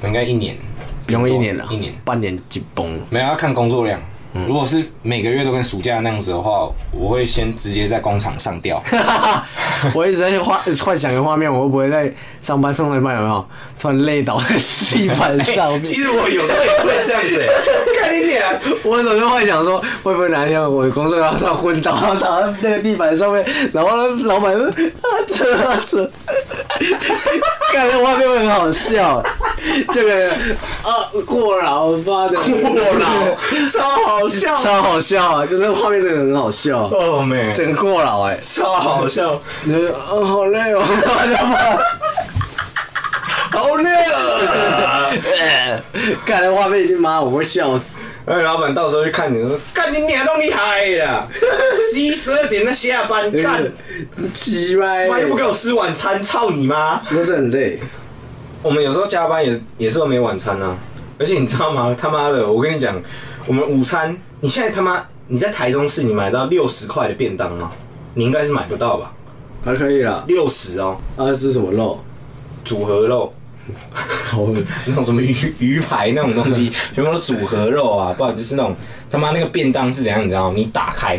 [0.00, 0.56] 我应该一年，
[1.06, 1.92] 不用一年了，一年。
[2.04, 2.96] 半年紧绷。
[2.96, 4.00] 了，没有要看工作量。
[4.46, 8.82] 如果是每个月都跟暑假那样子的话，我会先直接在工厂上吊。
[9.94, 13.46] 我一直在幻幻想一个画面，我会不会在上班上到一半有没有？
[13.80, 14.56] 突然累倒在
[14.90, 15.82] 地板上面？
[15.84, 17.48] 其实我有时候也会这样子、欸，
[18.00, 18.42] 看你脸，
[18.82, 26.10] 我总是幻想说，会不会哪一天我的工作要上昏倒，然后倒在那个地板上面，然后呢老板说啊扯啊扯，
[27.72, 29.22] 感觉画面会很好笑，
[29.92, 30.30] 这个
[30.82, 32.36] 啊过劳，妈的。
[32.48, 35.46] 过劳，超好笑，超好笑啊！
[35.46, 40.80] 就那个画面真的很好笑，哦没，整个过劳哎、超好笑，你就哦好累哦，
[43.50, 45.10] 好累啊！
[46.24, 47.96] 看那画面已经妈我会笑死。
[48.26, 51.26] 哎，老板到时候去看你，说干你娘都厉害呀！
[51.90, 53.62] 十一十二点才下班，干
[54.34, 57.00] 鸡歪，妈又不给我吃晚餐，操你妈！
[57.10, 57.80] 真是很累。
[58.62, 60.76] 我们有时候加班也也是会没晚餐啊，
[61.18, 61.96] 而且你知道吗？
[61.98, 63.00] 他妈的，我跟你讲，
[63.48, 67.72] 我们午餐，你现在他妈你在台中市，你买到六十块的便当吗？
[68.12, 69.10] 你应该是买不到吧？
[69.64, 70.22] 还可以啦。
[70.28, 71.98] 六十哦，啊，是什么肉？
[72.62, 73.32] 组合肉，
[73.90, 74.46] 好，
[74.84, 78.76] 那种什么鱼鱼排那种东西， 全部都组合肉啊，不然就是那种
[79.10, 80.54] 他妈那个便当是怎样，你知道吗？
[80.54, 81.18] 你打开，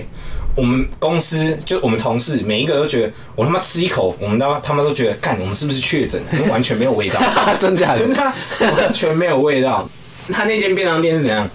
[0.55, 6.21] 我们公司就我们同事每一个都觉得，我他妈吃一口，我们他妈他们都觉得，干我们是不是确诊？
[6.33, 7.19] 因为完全没有味道，
[7.59, 8.35] 真假的真的啊
[8.77, 9.89] 完全没有味道。
[10.31, 11.49] 他那间便当店是怎样？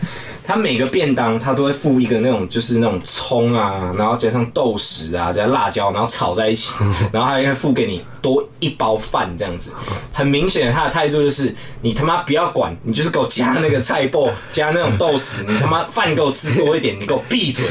[0.46, 6.72] 他每个便当他都会附一个那种就是那种葱啊，然后加上豆豉啊，加辣椒，然后炒在一起，
[7.10, 9.72] 然后还会附给你多一包饭这样子。
[10.12, 17.66] 很明显他的态度就是，你他妈不要管，你就是给我加那个菜脯，加那种豆豉，你他妈饭给我吃多一点，你给我闭嘴，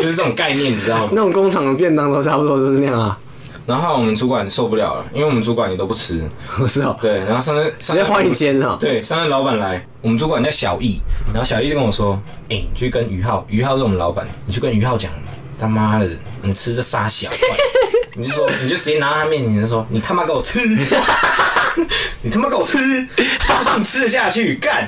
[0.00, 1.08] 就是这种概念，你知道吗？
[1.12, 3.18] 那种工厂的便当都差不多都是那样啊。
[3.66, 6.22] 然后我们主管受不了了，因为我们主管也都不吃。
[6.54, 8.76] 不 是哦，对，然后上次直接换一间了。
[8.78, 11.00] 对，上次老板来，我们主管叫小易，
[11.32, 15.10] 然后小易就跟我说：“哎、欸，你去跟于浩，于浩是我们老板，你去跟于浩讲，
[15.58, 16.06] 他妈的，
[16.42, 17.38] 你吃这沙小块，
[18.16, 20.60] 你就说，你就直接拿到他面前说，你他妈给我吃，
[22.20, 24.86] 你他妈给我吃，不是你吃得下去，干。”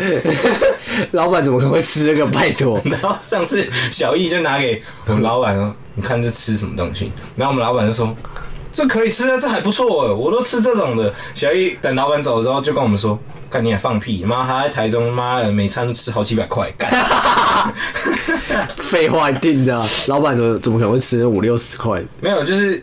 [1.12, 2.26] 老板怎么可能会吃这个？
[2.26, 2.78] 拜托。
[2.84, 8.14] 然后上次小易就拿给我们老板说：“你看这吃什么东西？”然后我们老板就说。
[8.76, 11.10] 这可以吃啊，这还不错哎，我都吃这种的。
[11.34, 16.92] 小易等老板走了之后，就跟我们说：“看你还放屁，妈还在台中，妈的每餐都吃好几百块。”干，
[18.76, 22.04] 废话一定的，老板怎么怎么可能会吃五六十块？
[22.20, 22.76] 没有，就是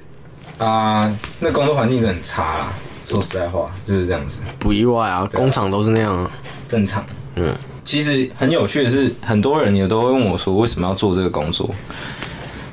[0.58, 2.74] 啊、呃，那工作环境真的很差啦。
[3.08, 4.40] 说实在话，就是这样子。
[4.58, 6.32] 不意外啊，工厂都是那样啊，
[6.68, 7.06] 正常。
[7.36, 7.54] 嗯，
[7.86, 11.70] 其实很有趣的是，很多人也都会问我说，为什么要做这个工作？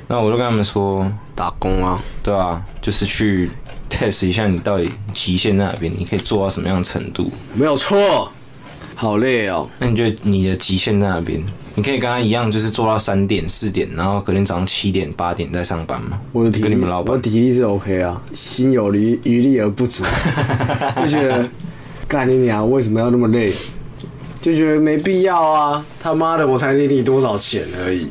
[0.07, 1.09] 那我就跟他们说，
[1.41, 3.49] 打工啊，对啊，就是去
[3.89, 7.31] test 一下你到底极限在哪边，你可以做到什么样的程度。
[7.55, 8.31] 没有错，
[8.93, 9.67] 好累哦。
[9.79, 11.43] 那你觉得你的极限在哪边？
[11.73, 16.21] 你可以跟他一样，就是做到三点、四点，然后隔天早上七点、八点再上班吗？
[16.31, 20.03] 我的体力，跟你们老板，我的体力是 OK 啊，心有余余力而不足，
[21.01, 21.49] 就觉得
[22.07, 23.51] 干你娘，为什么要那么累？
[24.39, 25.83] 就觉得没必要啊！
[25.99, 28.07] 他妈的，我才领你多少钱而已。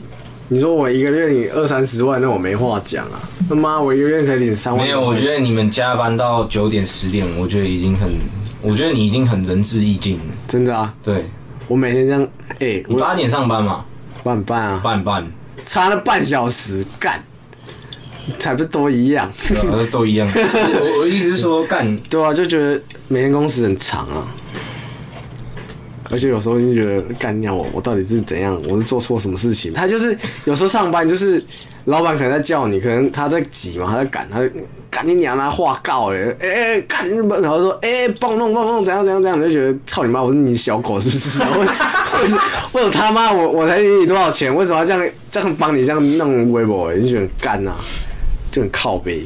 [0.53, 3.23] 你说我一个月领二三十万，那我没话讲啊！
[3.49, 4.85] 他妈，我一个月才领三万。
[4.85, 8.11] 没有，我觉得你们加班到九点十点，我觉得已经很，
[8.61, 10.25] 我觉得你已经很仁至义尽了。
[10.49, 10.93] 真的啊？
[11.05, 11.25] 对，
[11.69, 13.85] 我每天这样，哎、欸，你八点上班嘛？
[14.25, 14.81] 八点半啊？
[14.83, 15.33] 八点半，
[15.65, 17.23] 差了半小时，干，
[18.41, 19.31] 才不都一样？
[19.47, 20.29] 对啊，都一样。
[20.35, 24.27] 我我的意思是说，干，对啊，就觉得每天工时很长啊。
[26.11, 28.61] 而且有时候就觉得干掉我，我到底是怎样？
[28.69, 29.73] 我是做错什么事情？
[29.73, 31.43] 他就是有时候上班就是
[31.85, 34.41] 老板可能在叫你，可能他在挤嘛，他在赶，他
[34.91, 41.39] 赶紧娘他话告嘞，哎哎干日本，然后说哎帮我弄帮我弄怎样怎样怎样，你就觉得操你妈，我是你小狗是不是？
[41.45, 42.43] 为什么
[42.73, 44.55] 为什么他妈我我才给你多少钱？
[44.55, 46.93] 为什么要这样这样帮你这样弄微博？
[46.93, 47.73] 你就觉得干呐，
[48.51, 49.23] 就很靠背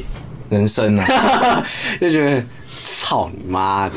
[0.51, 1.67] 人生啊，
[1.99, 2.43] 就觉得
[2.79, 3.95] 操你妈的，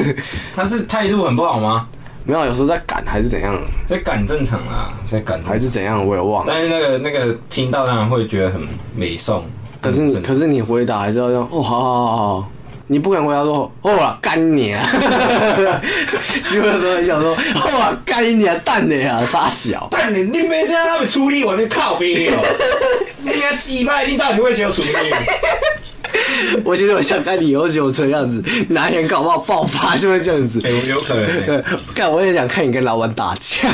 [0.54, 1.86] 他是态度很不好吗？
[2.30, 3.60] 没有，有时候在赶还是怎样？
[3.88, 6.06] 在赶正常啊，在赶还是怎样？
[6.06, 6.52] 我也忘了。
[6.52, 8.60] 但是那个那个听到当然会觉得很
[8.94, 9.44] 美颂。
[9.80, 12.50] 可是可是你回答还是要用哦，好好好好，
[12.86, 14.86] 你不敢回答说哦啊干你啊！
[16.44, 22.38] 其实有时候很想说哦啊干你啊蛋你啊傻小蛋你你没在那边处理完你靠边哦，
[23.24, 24.88] 你要击败你到底会怎样处理？
[26.64, 30.60] 我其实我想看你有酒车样子，哪一天搞不好爆发就会这样子。
[30.64, 31.64] 哎、欸，有可能、欸。
[31.94, 33.68] 干，我也想看你跟老板打架。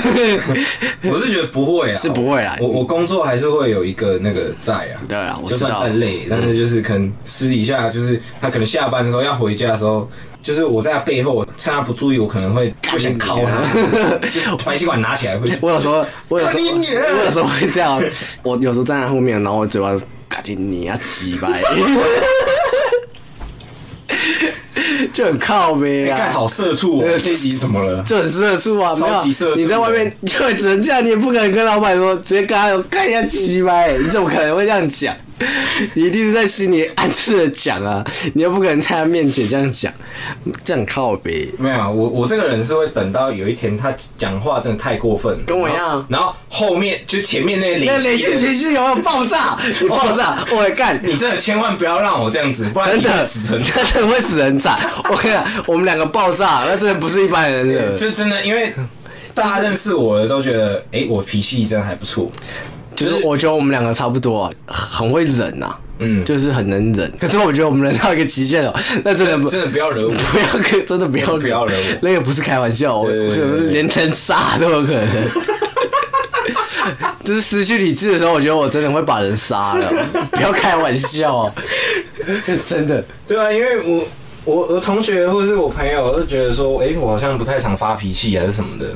[1.11, 2.57] 我是觉得不会啊， 是不会啦。
[2.61, 4.95] 我我工作还是会有一个那个在啊。
[5.09, 5.69] 对啊，我知道。
[5.71, 10.09] 就算再累，但是就是可能私底下，就是他可能下班的时候要回家的时候，
[10.43, 15.51] 就是我在他背后，趁他不注意，我可能会会想敲他，就排气管拿起来会。
[15.61, 16.65] 我有时候，我有时候，
[17.19, 18.03] 我有时候会这样。
[18.43, 19.97] 我有时候站在后面，然后我嘴巴。
[20.29, 21.63] 赶紧你啊，鸡掰，
[25.13, 26.31] 就很靠呗啊！
[26.33, 28.03] 好社畜哦，这集怎么了？
[28.05, 29.61] 就很社畜啊，超级社畜。
[29.61, 35.15] 你在外面 就只能这样，你也不可能跟老板说，直接跟他说干人家鸡掰，你怎么可能会这样讲？
[35.95, 39.93] 你 一定是在心里暗自的讲啊，你又不可能在他面前这样讲，
[40.65, 41.49] 这样靠呗。
[41.59, 46.05] 没有，我我这个人是会等到有一天他讲话真的太过分，跟我一样。
[46.09, 49.59] 然后后面就前面那个那累积情绪有没有爆炸？
[49.83, 50.99] 你 爆炸，我会干。
[51.05, 54.79] 你真的千万不要让我这样子，不然真的死人，真的会死人惨。
[55.11, 57.95] 我跟你讲，我们两个爆炸，那真的不是一般人的。
[57.95, 58.73] 就真的，因为
[59.35, 62.31] 大家认识我的都觉得，哎、欸，我脾气真的还不错。
[62.97, 67.11] 就是我觉得我们两个差不多，很会忍呐，嗯，就是很能忍。
[67.21, 68.75] 可是我觉得我们忍到一个极限了，
[69.05, 75.07] 那真的真的不要惹我，不要，真的不要不要惹我，那个不是开玩笑，我连人杀都有可能。
[77.25, 79.93] 就是失去理智的时候，我觉得我真的会把人杀了，
[80.31, 81.53] 不要开玩笑，
[82.65, 83.05] 真的。
[83.27, 84.05] 对啊，因为我
[84.45, 88.87] 我我同学或者是我朋友都觉得说，哎，我好像不太常发脾气还是什么的，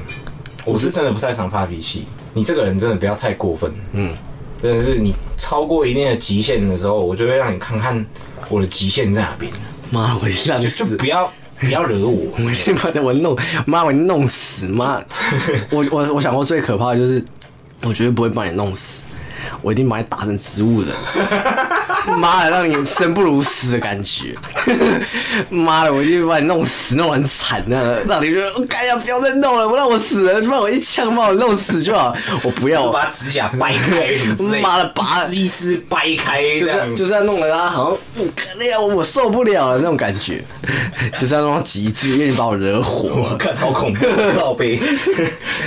[0.65, 2.07] 我是真的不太常发脾气。
[2.33, 4.15] 你这个人真的不要太过分，嗯，
[4.63, 8.05] 真的是你超过一定的极限的时候，我就会让你看看
[8.49, 9.51] 我的极限在哪边。
[9.91, 12.33] 妈，我一上就死就不要不要惹我。
[12.47, 15.03] 我先把我弄，妈，我弄死妈！
[15.71, 17.25] 我我我想过最可怕的就是，
[17.83, 19.07] 我绝对不会把你弄死，
[19.63, 20.91] 我一定把你打成植物人。
[22.19, 24.35] 妈的，让你生不如死的感觉。
[25.51, 32.17] 妈的，我一定把你弄死，弄得很惨的，让你觉得，我干呀，不要再弄了，不让我死了，不然我一枪把我弄死就好。
[32.43, 40.43] 我不要，我把指甲掰开什么之类的， 妈的把一丝掰开，就是就是要弄得他好像，我那样我受不了了那种感觉，
[41.19, 43.15] 就是要弄到极致，因为你把我惹火了。
[43.31, 44.07] 我看好恐怖，
[44.39, 44.81] 靠背。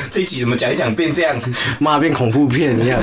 [0.10, 1.36] 这一集怎么讲一讲变这样？
[1.80, 3.00] 妈变恐怖片一样，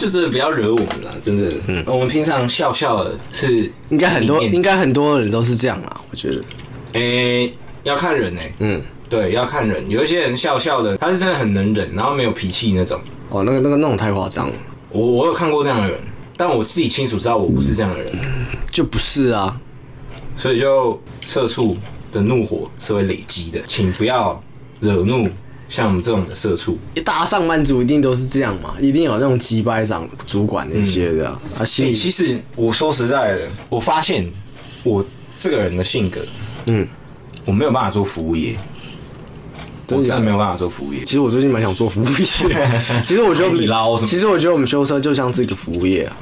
[0.00, 1.52] 就真的不要惹我们了，真的。
[1.66, 6.42] 嗯，我们平常笑笑的是应该很多应该很多人都是这样啊，我觉得。
[6.94, 8.80] 诶、要看人诶、嗯，
[9.10, 9.88] 对，要看人。
[9.90, 12.98] 有一些人笑笑的，他是真的很能忍，然后没有脾气那种。
[13.28, 14.54] 哦，那个那个那种太夸张了，
[14.88, 16.00] 我我有看过这样的人，
[16.36, 18.12] 但我自己清楚知道我不是这样的人，
[18.72, 19.60] 就不是啊。
[20.36, 21.76] 所以就社畜
[22.12, 24.42] 的怒火是会累积的，请不要
[24.80, 25.28] 惹怒
[25.70, 26.76] 像我们这种的社畜。
[27.04, 34.28] 大上班族一定都是这样嘛，一定有那种几百长主管那些的啊，啊心欸其实我说实在的，我发现
[34.84, 35.02] 我
[35.38, 36.20] 这个人的性格，
[36.66, 36.86] 嗯，
[37.44, 38.56] 我没有办法做服务业，
[39.88, 41.04] 我真的没有办法做服务业。
[41.04, 42.12] 其实我最近蛮想做服务业，
[43.04, 46.16] 其实我觉得我海底捞什，么其实我觉得我们修车就像是一个服务业啊，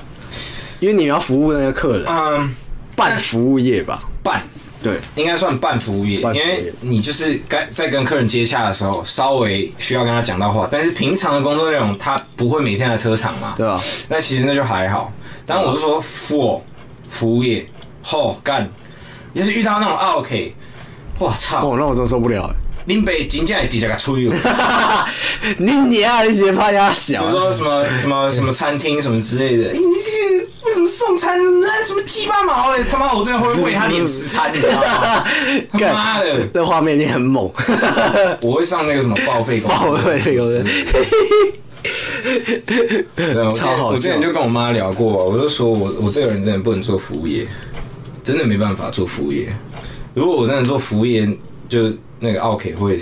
[0.79, 2.55] 因为你要服务那些客人，嗯，
[2.95, 4.43] 半服务业吧，半
[4.83, 13.81] 对，应该算半服务业，因为你就是该在跟客人接洽的时候，稍微需要跟他讲到话，但是平常的工作内容他不会每天来车场嘛，对啊？
[14.09, 15.13] 那其实那就还好。
[15.45, 16.61] 但我是说 for
[17.11, 17.67] 服务业，
[18.03, 18.69] 后干，
[19.33, 20.55] 要是遇到那种 OK，
[21.19, 22.55] 我操，哦，那我真的受不了欸。
[22.89, 25.07] 林北真正会直接给吹 了。
[25.59, 32.83] 你你啊，你些怕压小比如啊，说什么什么什么餐厅什么之类的，欸 你这个为什么送餐那什么鸡巴毛嘞？
[32.89, 35.25] 他妈我真的会喂他脸吃餐，你知道吗？
[35.71, 37.51] 他干妈的，这画面一定很猛，
[38.43, 40.93] 我会上那个什么报废公司报废这个之类的
[43.17, 47.47] 对，我之前超好笑我之前就跟我妈聊过，我就说我我这个人真的不能做服务业，
[48.25, 49.47] 真的没办法做服务业。
[50.15, 51.29] 如果我真的做服务业，
[51.69, 53.01] 就那个奥 K 会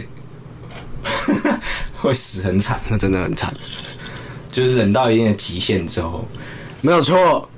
[1.96, 3.52] 会死很惨，那真的很惨，
[4.52, 6.24] 就是忍到一定的极限之后，
[6.82, 7.48] 没有错，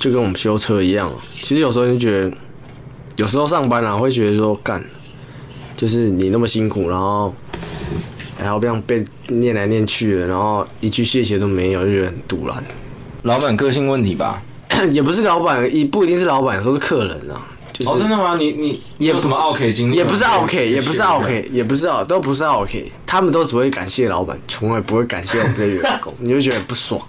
[0.00, 1.10] 就跟我们修车一样。
[1.34, 2.32] 其实有时候就觉得，
[3.16, 4.82] 有时候上班啊，会觉得说干，
[5.76, 7.34] 就是你那么辛苦，然后
[8.38, 12.64] 还要这样被念来念去的，然后一句谢谢都没有，就觉得很堵然。
[13.22, 14.42] 老板个性问题吧？
[14.90, 17.46] 也不是老板，也不一定是老板，都是客人啊。
[17.74, 18.36] 就是、哦，真的吗？
[18.38, 19.96] 你你你有什么 OK 经历？
[19.96, 27.00] 也不是 OK，也不是 OK，也不是 OK，都不是 OK，他们都只会感谢老板，从来不会感谢我们的员工， 你就觉得不爽。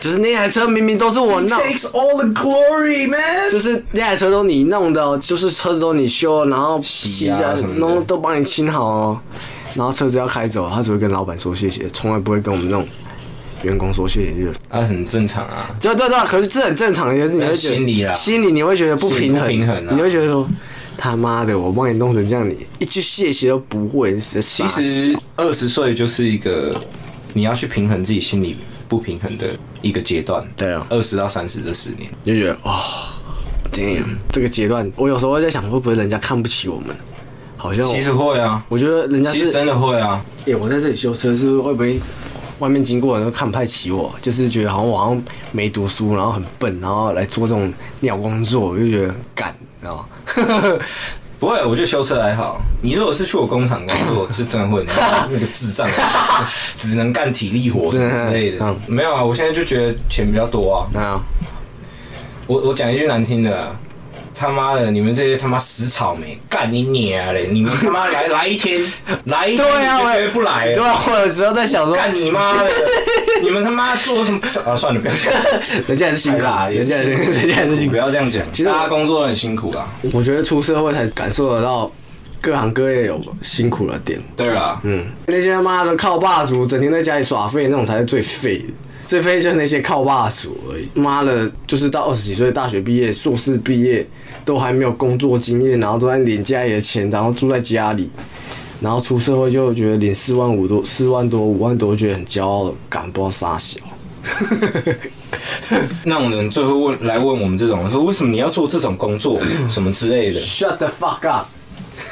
[0.00, 3.50] 就是那台车明明都是我弄，Takes all the glory, man。
[3.50, 9.20] 就是那台车都你弄的哦，就是车子都你修，然后洗啊弄都帮你清好哦，
[9.74, 12.86] 然后车子要开走，他只会跟老板说谢谢，从来不会跟我们那种
[13.62, 15.74] 员工说谢谢，就啊，很正常啊。
[15.80, 20.48] 对对对，可是这很正常，也是你会觉得心里啊心里你会觉得不平衡，不平衡啊你会觉得说
[20.96, 26.74] 他妈的，我帮你弄成这样，你一句谢谢都不会，其其实二十岁就是一个
[27.32, 28.56] 你要去平衡自己心里
[28.88, 29.46] 不平衡的
[29.82, 30.42] 一个阶段。
[30.56, 32.80] 对啊二十到三十这十年，就觉得哇、哦、
[33.72, 36.94] ，damn，这个阶段，我有时候会在想，会不会人家看不起我们？
[37.56, 40.24] 好像其实会啊，我觉得人家是其实真的会啊。
[40.46, 42.00] 耶、我在这里修车，是不是会不会
[42.60, 44.14] 外面经过的人都看不太起我？
[44.22, 50.06] 就是觉得好像我好像没读书，然后很笨，然后来做这种鸟工作，我就觉得干，知道吗？
[51.40, 52.60] 不会，我觉得修车还好。
[52.82, 54.84] 你如果是去我工厂工作，是真的会
[55.32, 55.88] 那个智障，
[56.76, 58.78] 只能干体力活什么之类的嗯。
[58.86, 60.84] 没有啊，我现在就觉得钱比较多啊。
[60.92, 61.18] 那
[62.46, 63.74] 我我讲一句难听的啊，
[64.40, 67.48] 他妈的，你们这些他妈死草莓，干你娘嘞！
[67.52, 68.80] 你们他妈来来一天，
[69.26, 72.70] 来一天对啊，我你就绝对不来了对啊，我有时候在想说，干你妈的！
[73.44, 74.40] 你们他妈做什么？
[74.64, 75.30] 啊，算了，不要讲。
[75.86, 77.96] 人家还是辛苦，啦，人家人家还是辛苦不。
[77.98, 78.42] 要这样讲。
[78.50, 79.86] 其实大家工作都很辛苦啦。
[80.12, 81.92] 我觉得出社会才感受得到
[82.40, 84.18] 各行各业有辛苦的点。
[84.34, 88.64] 对啊，嗯，那些他妈的靠霸主，整天在家里耍废那种才是最废的。
[89.10, 90.88] 最废就是那些靠霸主而已。
[90.94, 94.06] 妈的，就是到二十几岁，大学毕业、硕士毕业，
[94.44, 98.08] 都还没有工作经验，然后都在领家里的钱，然后住在家里，
[98.80, 103.80] 然后出社会就觉得领四万五多、四万多、五万多，觉得很骄傲，敢不知道傻小。
[106.04, 109.40] 那种人最后问来问我们这种人说，为什么你要做这种工作，
[109.72, 111.48] 什么之类的，Shut the fuck up！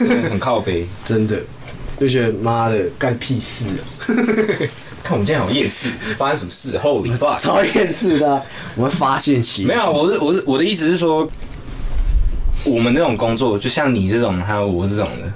[0.00, 0.84] 真的很靠背。
[1.04, 1.40] 真的，
[2.00, 3.86] 就觉得妈的干屁事啊！
[5.08, 5.88] 看我们今天好夜市，
[6.18, 7.38] 发生什么事？Holy fuck！
[7.40, 8.42] 超夜市的啊，
[8.76, 11.26] 我们发现奇没有，我是我是我的意思是说，
[12.66, 15.32] 我们这种工作，就像你这种，还有我这种的，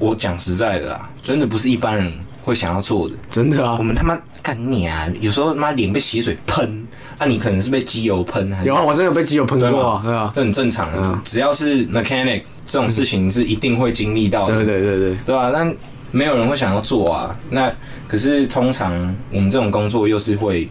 [0.00, 3.14] 我讲实在的啊，真的不是一般人会想要做的。
[3.30, 5.06] 真的啊我，们他妈干你啊！
[5.20, 6.84] 有时候他妈脸被洗水喷，
[7.18, 10.02] 啊，你可能是被机油喷，还是有啊，我真的有被机油喷对过？
[10.04, 14.56] 对啊，这很正常的嗯，只要是 mechanic 这种事情是一定会经历到的。
[14.56, 15.72] 对对对对，对吧、但
[16.10, 17.32] 没有人会想要做啊。
[17.50, 17.72] 那
[18.10, 20.68] 可是通常我们这种工作又是会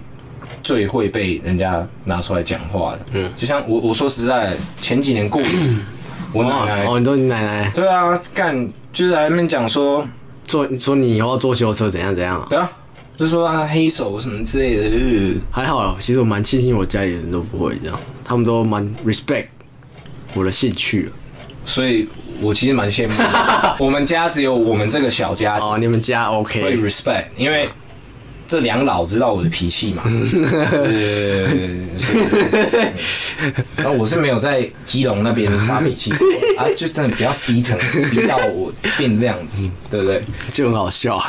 [0.62, 3.00] 最会被人家拿出来讲话的。
[3.14, 5.80] 嗯，就像我我说实在，前几年过年，
[6.34, 10.06] 我奶奶，哦，你说你奶奶对啊，干就是来那边讲说，
[10.44, 12.48] 做说你以后要坐修车怎样怎样啊？
[12.50, 12.70] 对啊，
[13.18, 14.84] 就说啊黑手什么之类的。
[14.84, 19.46] 呃还好，其实我蛮庆幸我家里人都不会这样，他们都蛮 respect
[20.34, 21.12] 我的兴趣了。
[21.66, 22.06] 所以
[22.42, 23.76] 我其实蛮羡慕的。
[23.80, 27.70] 我们家只有我们这个小家哦，你们家会 OK？respect，因为
[28.48, 30.04] 这两老知道我的脾气嘛。
[33.78, 36.12] 然后我是没有在基隆那边发脾气
[36.58, 37.78] 啊，就真的不要逼成
[38.12, 40.22] 逼到我变这样子，对不对？
[40.52, 41.22] 就很好笑，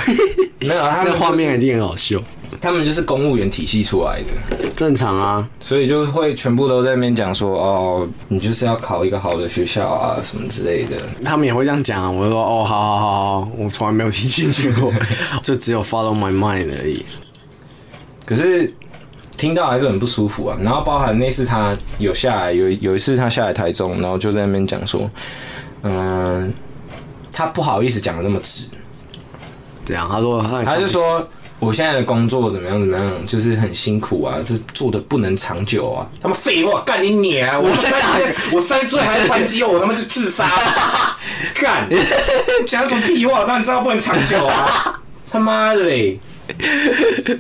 [0.58, 2.20] 没有，他那们就是画面一定很好笑。
[2.60, 10.96] 他们就是公务员体系出来的，正常啊，所以就会全部都在那边讲说，哦，你就是要考一个好的学校啊，什么之类的。
[11.24, 12.10] 他们也会这样讲啊。
[12.10, 14.92] 我就说哦，好好好好，我从来没有听进去过，
[15.42, 17.04] 就只有 follow my mind 而已。
[18.26, 18.72] 可是
[19.36, 20.56] 听到还是很不舒服啊。
[20.62, 25.10] 然后包含那次他有下来，有有一次他下来台中，然后就在那边讲说，
[25.82, 26.52] 嗯、
[27.32, 28.66] 他不好意思讲的那么直，
[29.84, 31.26] 这样，他说他他就说
[31.60, 36.08] 我现在的工作怎么样怎么样，就是很辛苦啊，这做的不能长久啊。
[36.20, 37.60] 他们废话，干你娘、啊！
[37.60, 41.16] 我三岁， 我三岁还在换肌肉，我他妈就自杀了。
[41.54, 41.86] 干，
[42.66, 43.40] 讲什么屁话？
[43.44, 45.00] 当然知道不能长久啊！
[45.30, 46.18] 他妈的嘞！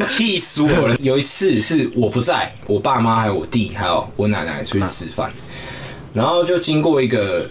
[0.06, 0.96] 气死我了！
[1.00, 5.28] 有一次是我不在，我爸妈还有我弟还有我奶奶出去吃饭，
[6.12, 7.44] 然后就经过一个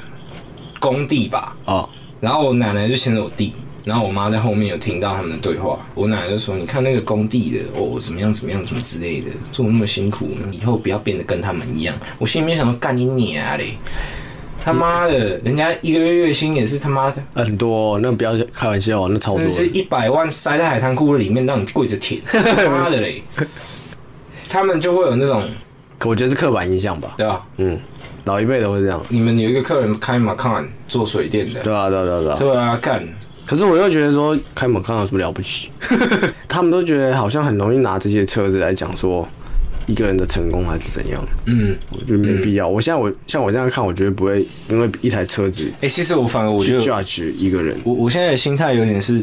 [0.80, 1.90] 工地吧，哦，
[2.22, 3.54] 然后我奶奶就牵着我弟，
[3.90, 5.80] 然后我妈在后面有听到他们的对话。
[5.96, 13.74] 我奶奶就说：“你看那个工地的，哦，怎么样怎么样，怎么之类的，做那么辛苦，以后不要变得跟他们一样。”我心里面想说：“干你娘嘞！
[14.64, 23.24] 他妈的，人家一个月月薪也是他妈的，很多、哦，那不要开玩笑，那超多是一百万塞在海滩裤里面，让你跪着舔，他妈的嘞！
[24.48, 25.42] 他们就会有那种，
[26.06, 27.16] 我觉得是刻板印象吧。
[27.18, 27.48] 对吧？
[27.58, 27.80] 嗯，
[28.26, 29.02] 老一辈都会这样。
[29.10, 32.38] 你们有一个客人开马康做水电的，对啊，对啊，对啊，对啊。
[32.38, 33.02] 对啊，干。
[33.50, 35.72] 可是我又觉得说开门看有什么了不起？
[36.48, 39.28] 他们都觉得好像很容易拿这些车子来讲说
[39.88, 42.68] 一个人的成功还是怎样，嗯，我觉得没必要。
[42.68, 47.76] 我现在我像我这样看，我觉得不会因为一台车子哎、其实我反而我觉得，judge 一个人。
[47.84, 49.20] 我我现在的心态有点是，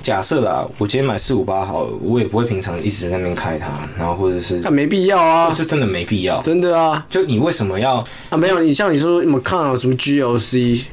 [0.00, 3.66] 假设啦，我今天买四五八好了，我也不会平常一直在那边开它，
[3.98, 6.40] 然后或者是那没必要啊，就真的没必要。
[6.40, 7.96] 真的啊就你为什么要？
[8.28, 10.84] 啊没有，你像你说你们看有什么 GLC，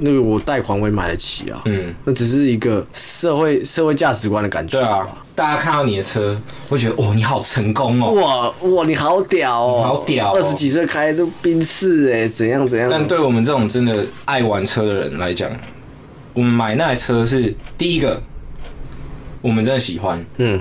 [0.00, 4.78] 那个我贷款我也买得起啊，嗯，那只是一个社会社会价值观的感觉。
[4.78, 8.12] 对啊，大家看到你的车，会觉得哦，你好成功哦。
[8.12, 12.88] 哇哇，你好屌哦，好屌哦二十几岁开都宾士哎，怎样怎样？
[12.90, 15.50] 但对我们这种真的爱玩车的人来讲，
[16.34, 18.20] 我们买那台车是第一个，
[19.40, 20.24] 我们真的喜欢。
[20.38, 20.60] 嗯，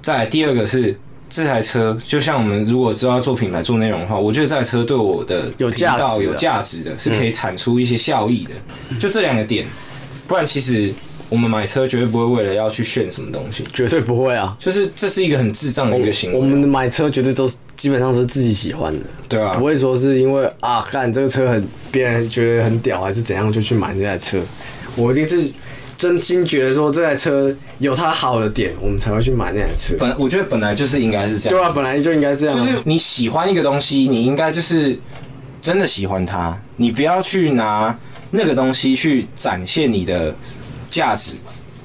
[0.00, 0.98] 再来第二个是
[1.32, 8.50] 这台车，就像我们如果知道要做品牌、做内容的话，我觉得这台车对我的有价道有价值的，是可以产出一些效益的。
[9.00, 9.66] 就这两个点，
[10.28, 10.92] 不然其实
[11.30, 14.54] 我们买车绝对不会为了要去炫什么东西，绝对不会啊。
[14.60, 16.38] 就是这是一个很智障的一个行为。
[16.38, 24.38] 我们的买车绝对都是基本上都是自己喜欢的，对啊不，会说是因为啊，干这个车很别人觉得很屌还是怎样就去买这台车。
[24.94, 25.50] 我一定是
[26.02, 29.94] 真心觉得说这台车有它好的点，我们才会去买那台车。
[30.00, 31.56] 本我觉得本来就是应该是这样。
[31.56, 32.66] 对啊，本来就应该这样啊。
[32.66, 34.98] 就是你喜欢一个东西，你应该就是
[35.60, 37.96] 真的喜欢它，你不要去拿
[38.32, 40.34] 那个东西去展现你的
[40.90, 41.36] 价值，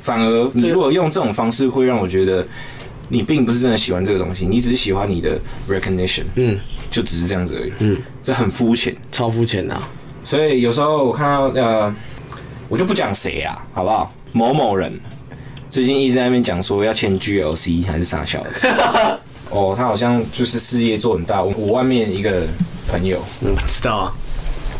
[0.02, 2.44] 反而你如果用这种方式，会让我觉得
[3.10, 5.40] 你并不是真的喜欢这个东西，你只是喜欢你的
[5.70, 6.58] recognition，嗯，
[6.90, 8.96] 就只是这样子而已，嗯，这很肤浅。
[9.12, 9.88] 超肤浅的啊。
[10.26, 11.96] 所以有时候我看到呃，
[12.70, 14.12] 我就不讲谁啦，好不好？
[14.34, 15.00] 某某人
[15.70, 21.42] 最近一直在那边讲说要签 GLC 还是啥小的， 哦，他好像就是事业做很大。
[21.42, 22.44] 我我外面一个
[22.90, 24.14] 朋友，嗯，知道啊。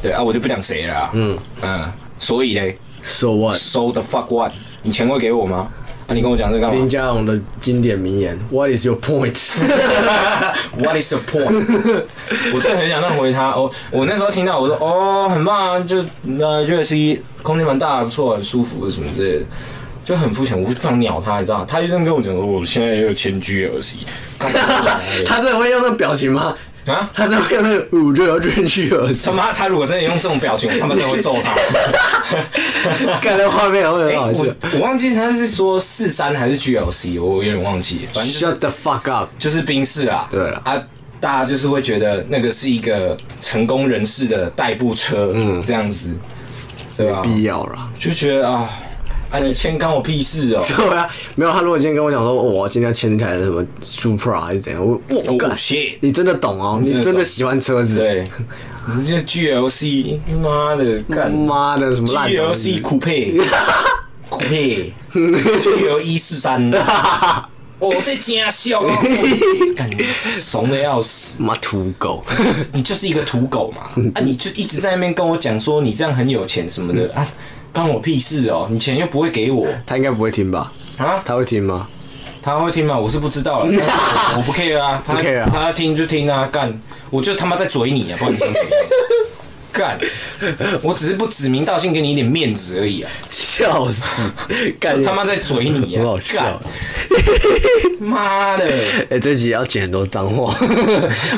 [0.02, 1.10] 对啊，我就不讲谁了啊。
[1.14, 4.54] 嗯嗯，所以嘞 So what？，so the fuck what？
[4.84, 5.72] 你钱会给我吗？
[6.08, 12.04] 啊，你跟我讲这干林嘛家龙的经典名言：What is your point？？What is your point？
[12.56, 13.70] 我真的很想那回他哦。
[13.92, 19.46] 我那时候听到我说哦，很棒啊，就那 USB 空间蛮大的，不错，很舒服什么之类的，
[20.06, 21.66] 就很肤浅，我就不想鸟他，你知道吗？
[21.68, 23.96] 他一直跟我讲说，我现在也有千 GLC，
[25.26, 26.56] 他真的会用那表情吗？
[26.92, 31.54] 啊，他真的会用那个五六进去而他妈，他如果真的用这种表情，我他妈真的会揍他。
[33.22, 34.44] 看那画面会哎、很好笑。
[34.44, 39.30] 我我忘记他是说四三还是 GLC，我有点忘记，反正就是 Shut the fuck up！
[39.38, 40.28] 就是冰室啊。
[40.32, 40.82] 对了啊，
[41.20, 46.16] 大家就是会觉得那个是一个成功人士的代步车，嗯，这样子，
[46.96, 47.22] 对吧？
[47.24, 47.90] 必要啦。
[48.00, 48.70] 就觉得啊，
[49.38, 57.98] 啊，你签干我屁事哦、 对啊，没有他如果今天跟我讲说，哦我今天要签一台什么 Supra 还是怎样，我我哦干 shit 你真的懂哦，你真的喜欢车子。
[57.98, 58.24] 对，
[59.00, 61.32] 你这 GLC，妈的干。
[61.32, 63.38] 妈的什么烂 GLC 酷配，
[64.30, 66.70] 酷配，GL 一四三，
[67.80, 68.98] 我， 这家笑啊！
[69.76, 71.42] 感觉怂的要死。
[71.44, 72.24] 妈土狗，
[72.74, 73.84] 你就是一个土狗嘛，
[74.16, 77.26] 啊，你就一直在那边跟我讲说你这样很有钱什么的啊，
[77.78, 80.72] 关我屁事哦，你钱又不会给我他应该不会听吧？
[80.98, 81.88] 啊，他会听吗？
[82.42, 82.98] 他会听吗？
[82.98, 83.66] 我是不知道了，
[84.36, 86.74] 我不 care 啊，他不 care 啊他要听就听啊，干，
[87.12, 88.70] 我就他妈在嘴你啊，不然你想怎样？
[89.72, 90.00] 干，
[90.82, 94.32] 我只是不指名道姓给你一点面子而已啊， 笑死！
[94.80, 96.04] 干就他妈在嘴你啊，
[96.34, 96.58] 干，
[98.00, 98.66] 妈的！
[99.10, 100.54] 哎、 这集要剪很多脏话，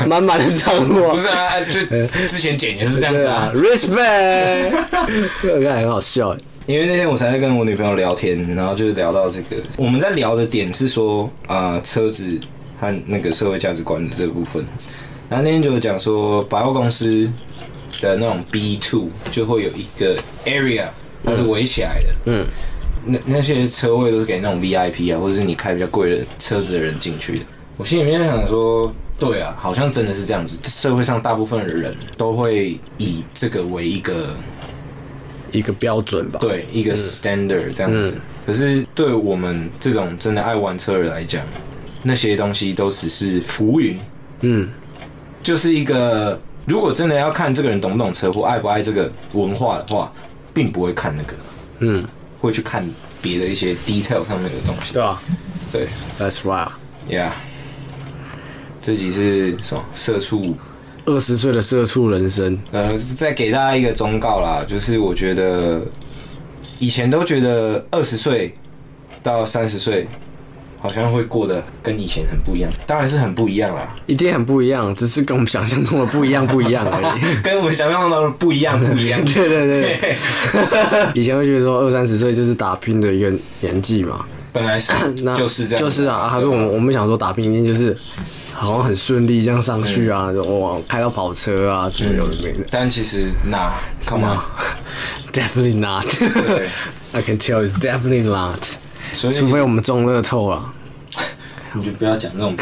[0.07, 1.11] 满满的脏话。
[1.11, 1.81] 不是啊，就
[2.27, 3.53] 之前剪也是这样子啊 啊。
[3.55, 4.71] ，respect，
[5.41, 6.37] 这个看很好笑哎。
[6.67, 12.37] 因为那天我才在跟我女朋友聊天，然后就是聊到这个，我们在聊的点是说啊、呃车子
[12.79, 14.63] 和那个社会价值观的这个部分。
[15.27, 17.27] 然后那天就有讲说，百货公司
[18.01, 20.15] 的那种 B two 就会有一个
[20.45, 20.85] area，
[21.23, 22.45] 它是围起来的，嗯，
[23.09, 27.45] 那那些车位都是给那种 VIP 啊，或者是你开比较贵的车子的人进去的。
[27.77, 34.35] 我心里面在想说，对啊，好像真的是这样子，社会上大部分的人都会以这个为一个。
[35.51, 36.37] 一个标准吧。
[36.39, 38.15] 对一个 standard 这样子。
[38.45, 41.43] 可是对我们这种真的爱玩车的人来讲，
[42.03, 43.97] 那些东西都只是浮云。
[44.41, 44.69] 嗯，
[45.41, 50.13] 就是一个，如果真的要看这个人懂不懂车或爱不爱这个文化的话，
[50.53, 51.33] 并不会看那个，
[51.79, 52.05] 嗯，
[52.39, 52.87] 会去看
[53.21, 54.93] 别的一些 detail 上面的东西。
[54.93, 55.21] 对啊
[55.71, 55.87] 对
[56.17, 56.69] ，That's right。
[57.09, 57.31] ，Yeah。
[58.81, 59.83] 这集是什么？
[59.93, 60.57] 社畜。
[61.05, 65.81] 二十岁的社畜人生，呃，再给大家一个忠告啦，就是我觉得
[66.77, 68.55] 以前都觉得二十岁
[69.23, 70.07] 到三十岁
[70.81, 77.35] 好像会过得跟以前很不一样，当然是很不一样啦，一定很不一样，只是跟我们想象中的不一样不一样而已。
[77.43, 79.23] 跟我们想象中的不一样不一样。
[79.25, 80.17] 对 对对，
[81.15, 86.27] 以前会觉得说二三十岁就是打拼的一个年纪嘛，本来是 那就是这样，就是啊。
[86.31, 87.95] 他说我们我们想说打拼一定就是
[88.53, 92.59] 好像很顺利这样上去啊，就哇开到跑车啊，就有的没的。
[92.71, 93.71] 但其实那
[94.07, 96.05] come on，Definitely not.
[96.47, 96.67] 对
[97.11, 98.59] I can tell it's definitely not.
[99.13, 100.73] 所以除非我们中乐透了，
[101.73, 102.55] 你就不要讲这种。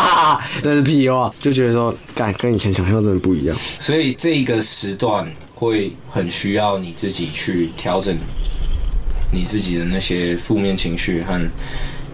[0.62, 1.32] 这是屁话。
[1.40, 3.56] 就觉得说，干跟以前想象真的不一样。
[3.78, 8.16] 所以这一个时段会很需要你自己去调整
[9.32, 11.40] 你自己的那些负面情绪和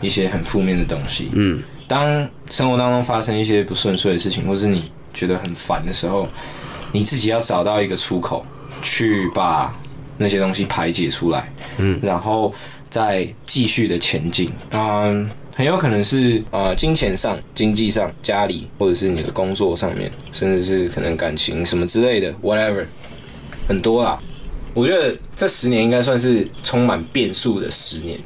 [0.01, 1.31] 一些很负面的东西。
[1.33, 4.81] 嗯，当生活当中发生一些不顺遂的事情，或是你
[5.15, 6.27] 觉得很烦的时候，
[6.93, 8.45] 你自己要找到一个出口，
[8.83, 9.73] 去把
[10.19, 11.53] 那些东西排解出来。
[11.79, 12.53] 嗯，然后
[12.93, 14.47] 再继续的前进。
[14.71, 22.85] 嗯，很有可能是呃金钱上、经济上、家里，或者是你的工作上面，甚至是可能感情什么之类的，whatever，
[23.67, 24.19] 很多啦。
[24.75, 28.19] 我觉得这十年应该算是充满变数的十年，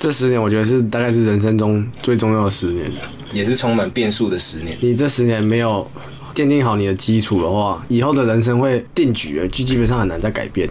[0.00, 2.90] 这十年我觉得是大概是人生中最重要的十年。
[3.32, 4.76] 也是充满变数的十年。
[4.80, 5.88] 你这十年没有
[6.34, 10.68] 奠定好你的基础的话，以后的人生会定局了，就基本上很难再改变。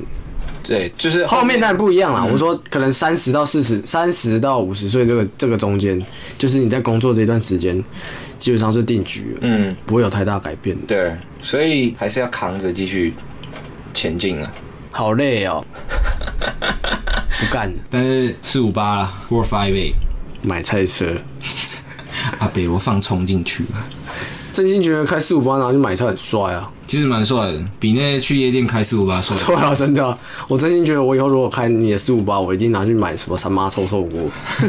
[0.69, 2.23] 对，就是后面当然不一样啦。
[2.23, 5.99] 我说可能三十到四十，三十到五十岁这个这个中间，
[6.37, 7.83] 就是你在工作这一段时间，
[8.37, 10.77] 基本上是定局了，嗯，不会有太大改变。
[10.85, 11.11] 对，
[11.41, 13.15] 所以还是要扛着继续
[13.95, 14.53] 前进了。
[14.91, 15.65] 好累哦，
[17.39, 19.95] 不干，但是四五八啦，four five eight，
[20.43, 21.07] 买菜车。
[22.37, 23.63] 阿北我放冲进去，
[24.53, 26.67] 真心觉得开四五八然后去买车很帅啊。
[26.87, 29.37] 其实蛮帅的，比那去夜店开四五八帅。
[29.45, 34.21] 对啊，真的啊，我真心觉得我以后如果开你的四五八，我一定拿去买什么三妈臭臭锅，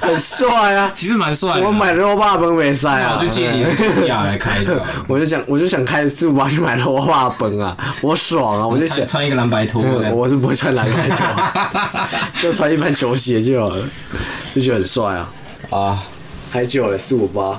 [0.00, 0.88] 很帅啊。
[0.94, 1.66] 其实蛮帅的。
[1.66, 4.80] 我买肉霸本没塞啊，我就借你的 GTR 来开的。
[5.08, 8.64] 我就想，我就想开四五八去买肉霸本啊，我爽啊！
[8.64, 9.82] 我就想穿一个蓝白拖，
[10.14, 11.26] 我是不会穿蓝白拖，
[12.40, 13.82] 就穿一般球鞋就好了，
[14.54, 15.28] 就觉得很帅啊。
[15.70, 15.98] 啊，
[16.52, 17.58] 还久了，四五八，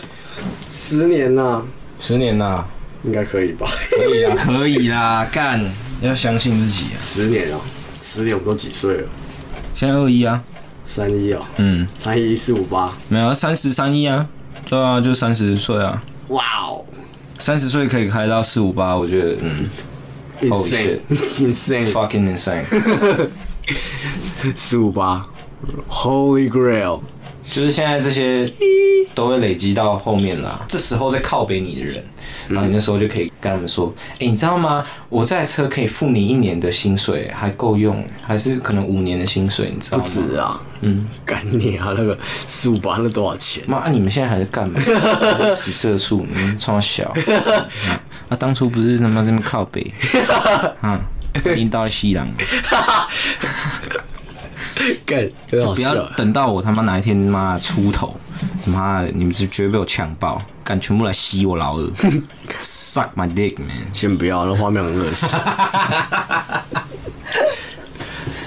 [0.70, 1.62] 十年呐。
[2.00, 2.64] 十年呐，
[3.02, 3.68] 应该可以吧？
[3.90, 5.62] 可以啊， 可以啦，干！
[6.00, 6.96] 要相信自己啊。
[6.96, 7.60] 十年了，
[8.02, 9.08] 十年我们都几岁了？
[9.74, 10.42] 现在二一啊，
[10.86, 14.26] 三一啊，嗯，三一四五八，没有三十三一啊，
[14.66, 16.02] 对啊，就三十岁啊。
[16.28, 16.82] 哇哦，
[17.38, 19.68] 三十岁可以开到四五八，我觉得嗯
[20.40, 22.64] ，insane，insane，fucking insane，
[24.56, 25.26] 四五八
[25.90, 27.02] ，Holy Grail。
[27.46, 28.46] 就是现在这些
[29.14, 32.04] 都会累积到后面啦，这时候在靠北你的人，
[32.48, 34.84] 然后你那时候就可以跟他们说，哎、欸，你知道吗？
[35.08, 40.04] 我这台车可以付你一年的薪水，还够用，还是可能五年的薪水，你知道吗？
[40.04, 43.62] 不止啊，嗯，干你啊，那个四五八那多少钱？
[43.68, 44.80] 妈、啊，你们现在还在干嘛？
[45.54, 47.12] 死社畜，你们从小，
[47.86, 49.92] 啊，啊，当初不是他妈这么靠北，
[50.80, 50.98] 啊，
[51.44, 52.26] 领导西洋。
[55.06, 58.18] 干，不要等到我他妈哪一天妈出头，
[58.64, 61.90] 妈的，你们是绝对被我强爆，敢全部来吸我老二，
[62.60, 63.76] suck my dick man。
[63.92, 65.28] 先不要，那画面很恶心。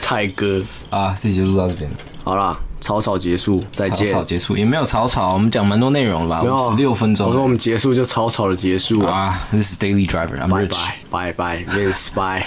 [0.01, 1.91] 泰哥啊，这集就录到这边，
[2.23, 4.07] 好啦，草草结束，再见。
[4.07, 6.49] 草草结束也没有草草，我们讲蛮多内容了吧？
[6.49, 7.27] 五十六分钟。
[7.27, 9.47] 我说我们结束就草草的结束啊。
[9.51, 12.45] This is Daily Driver，I'm Bye bye bye bye，Vince bye。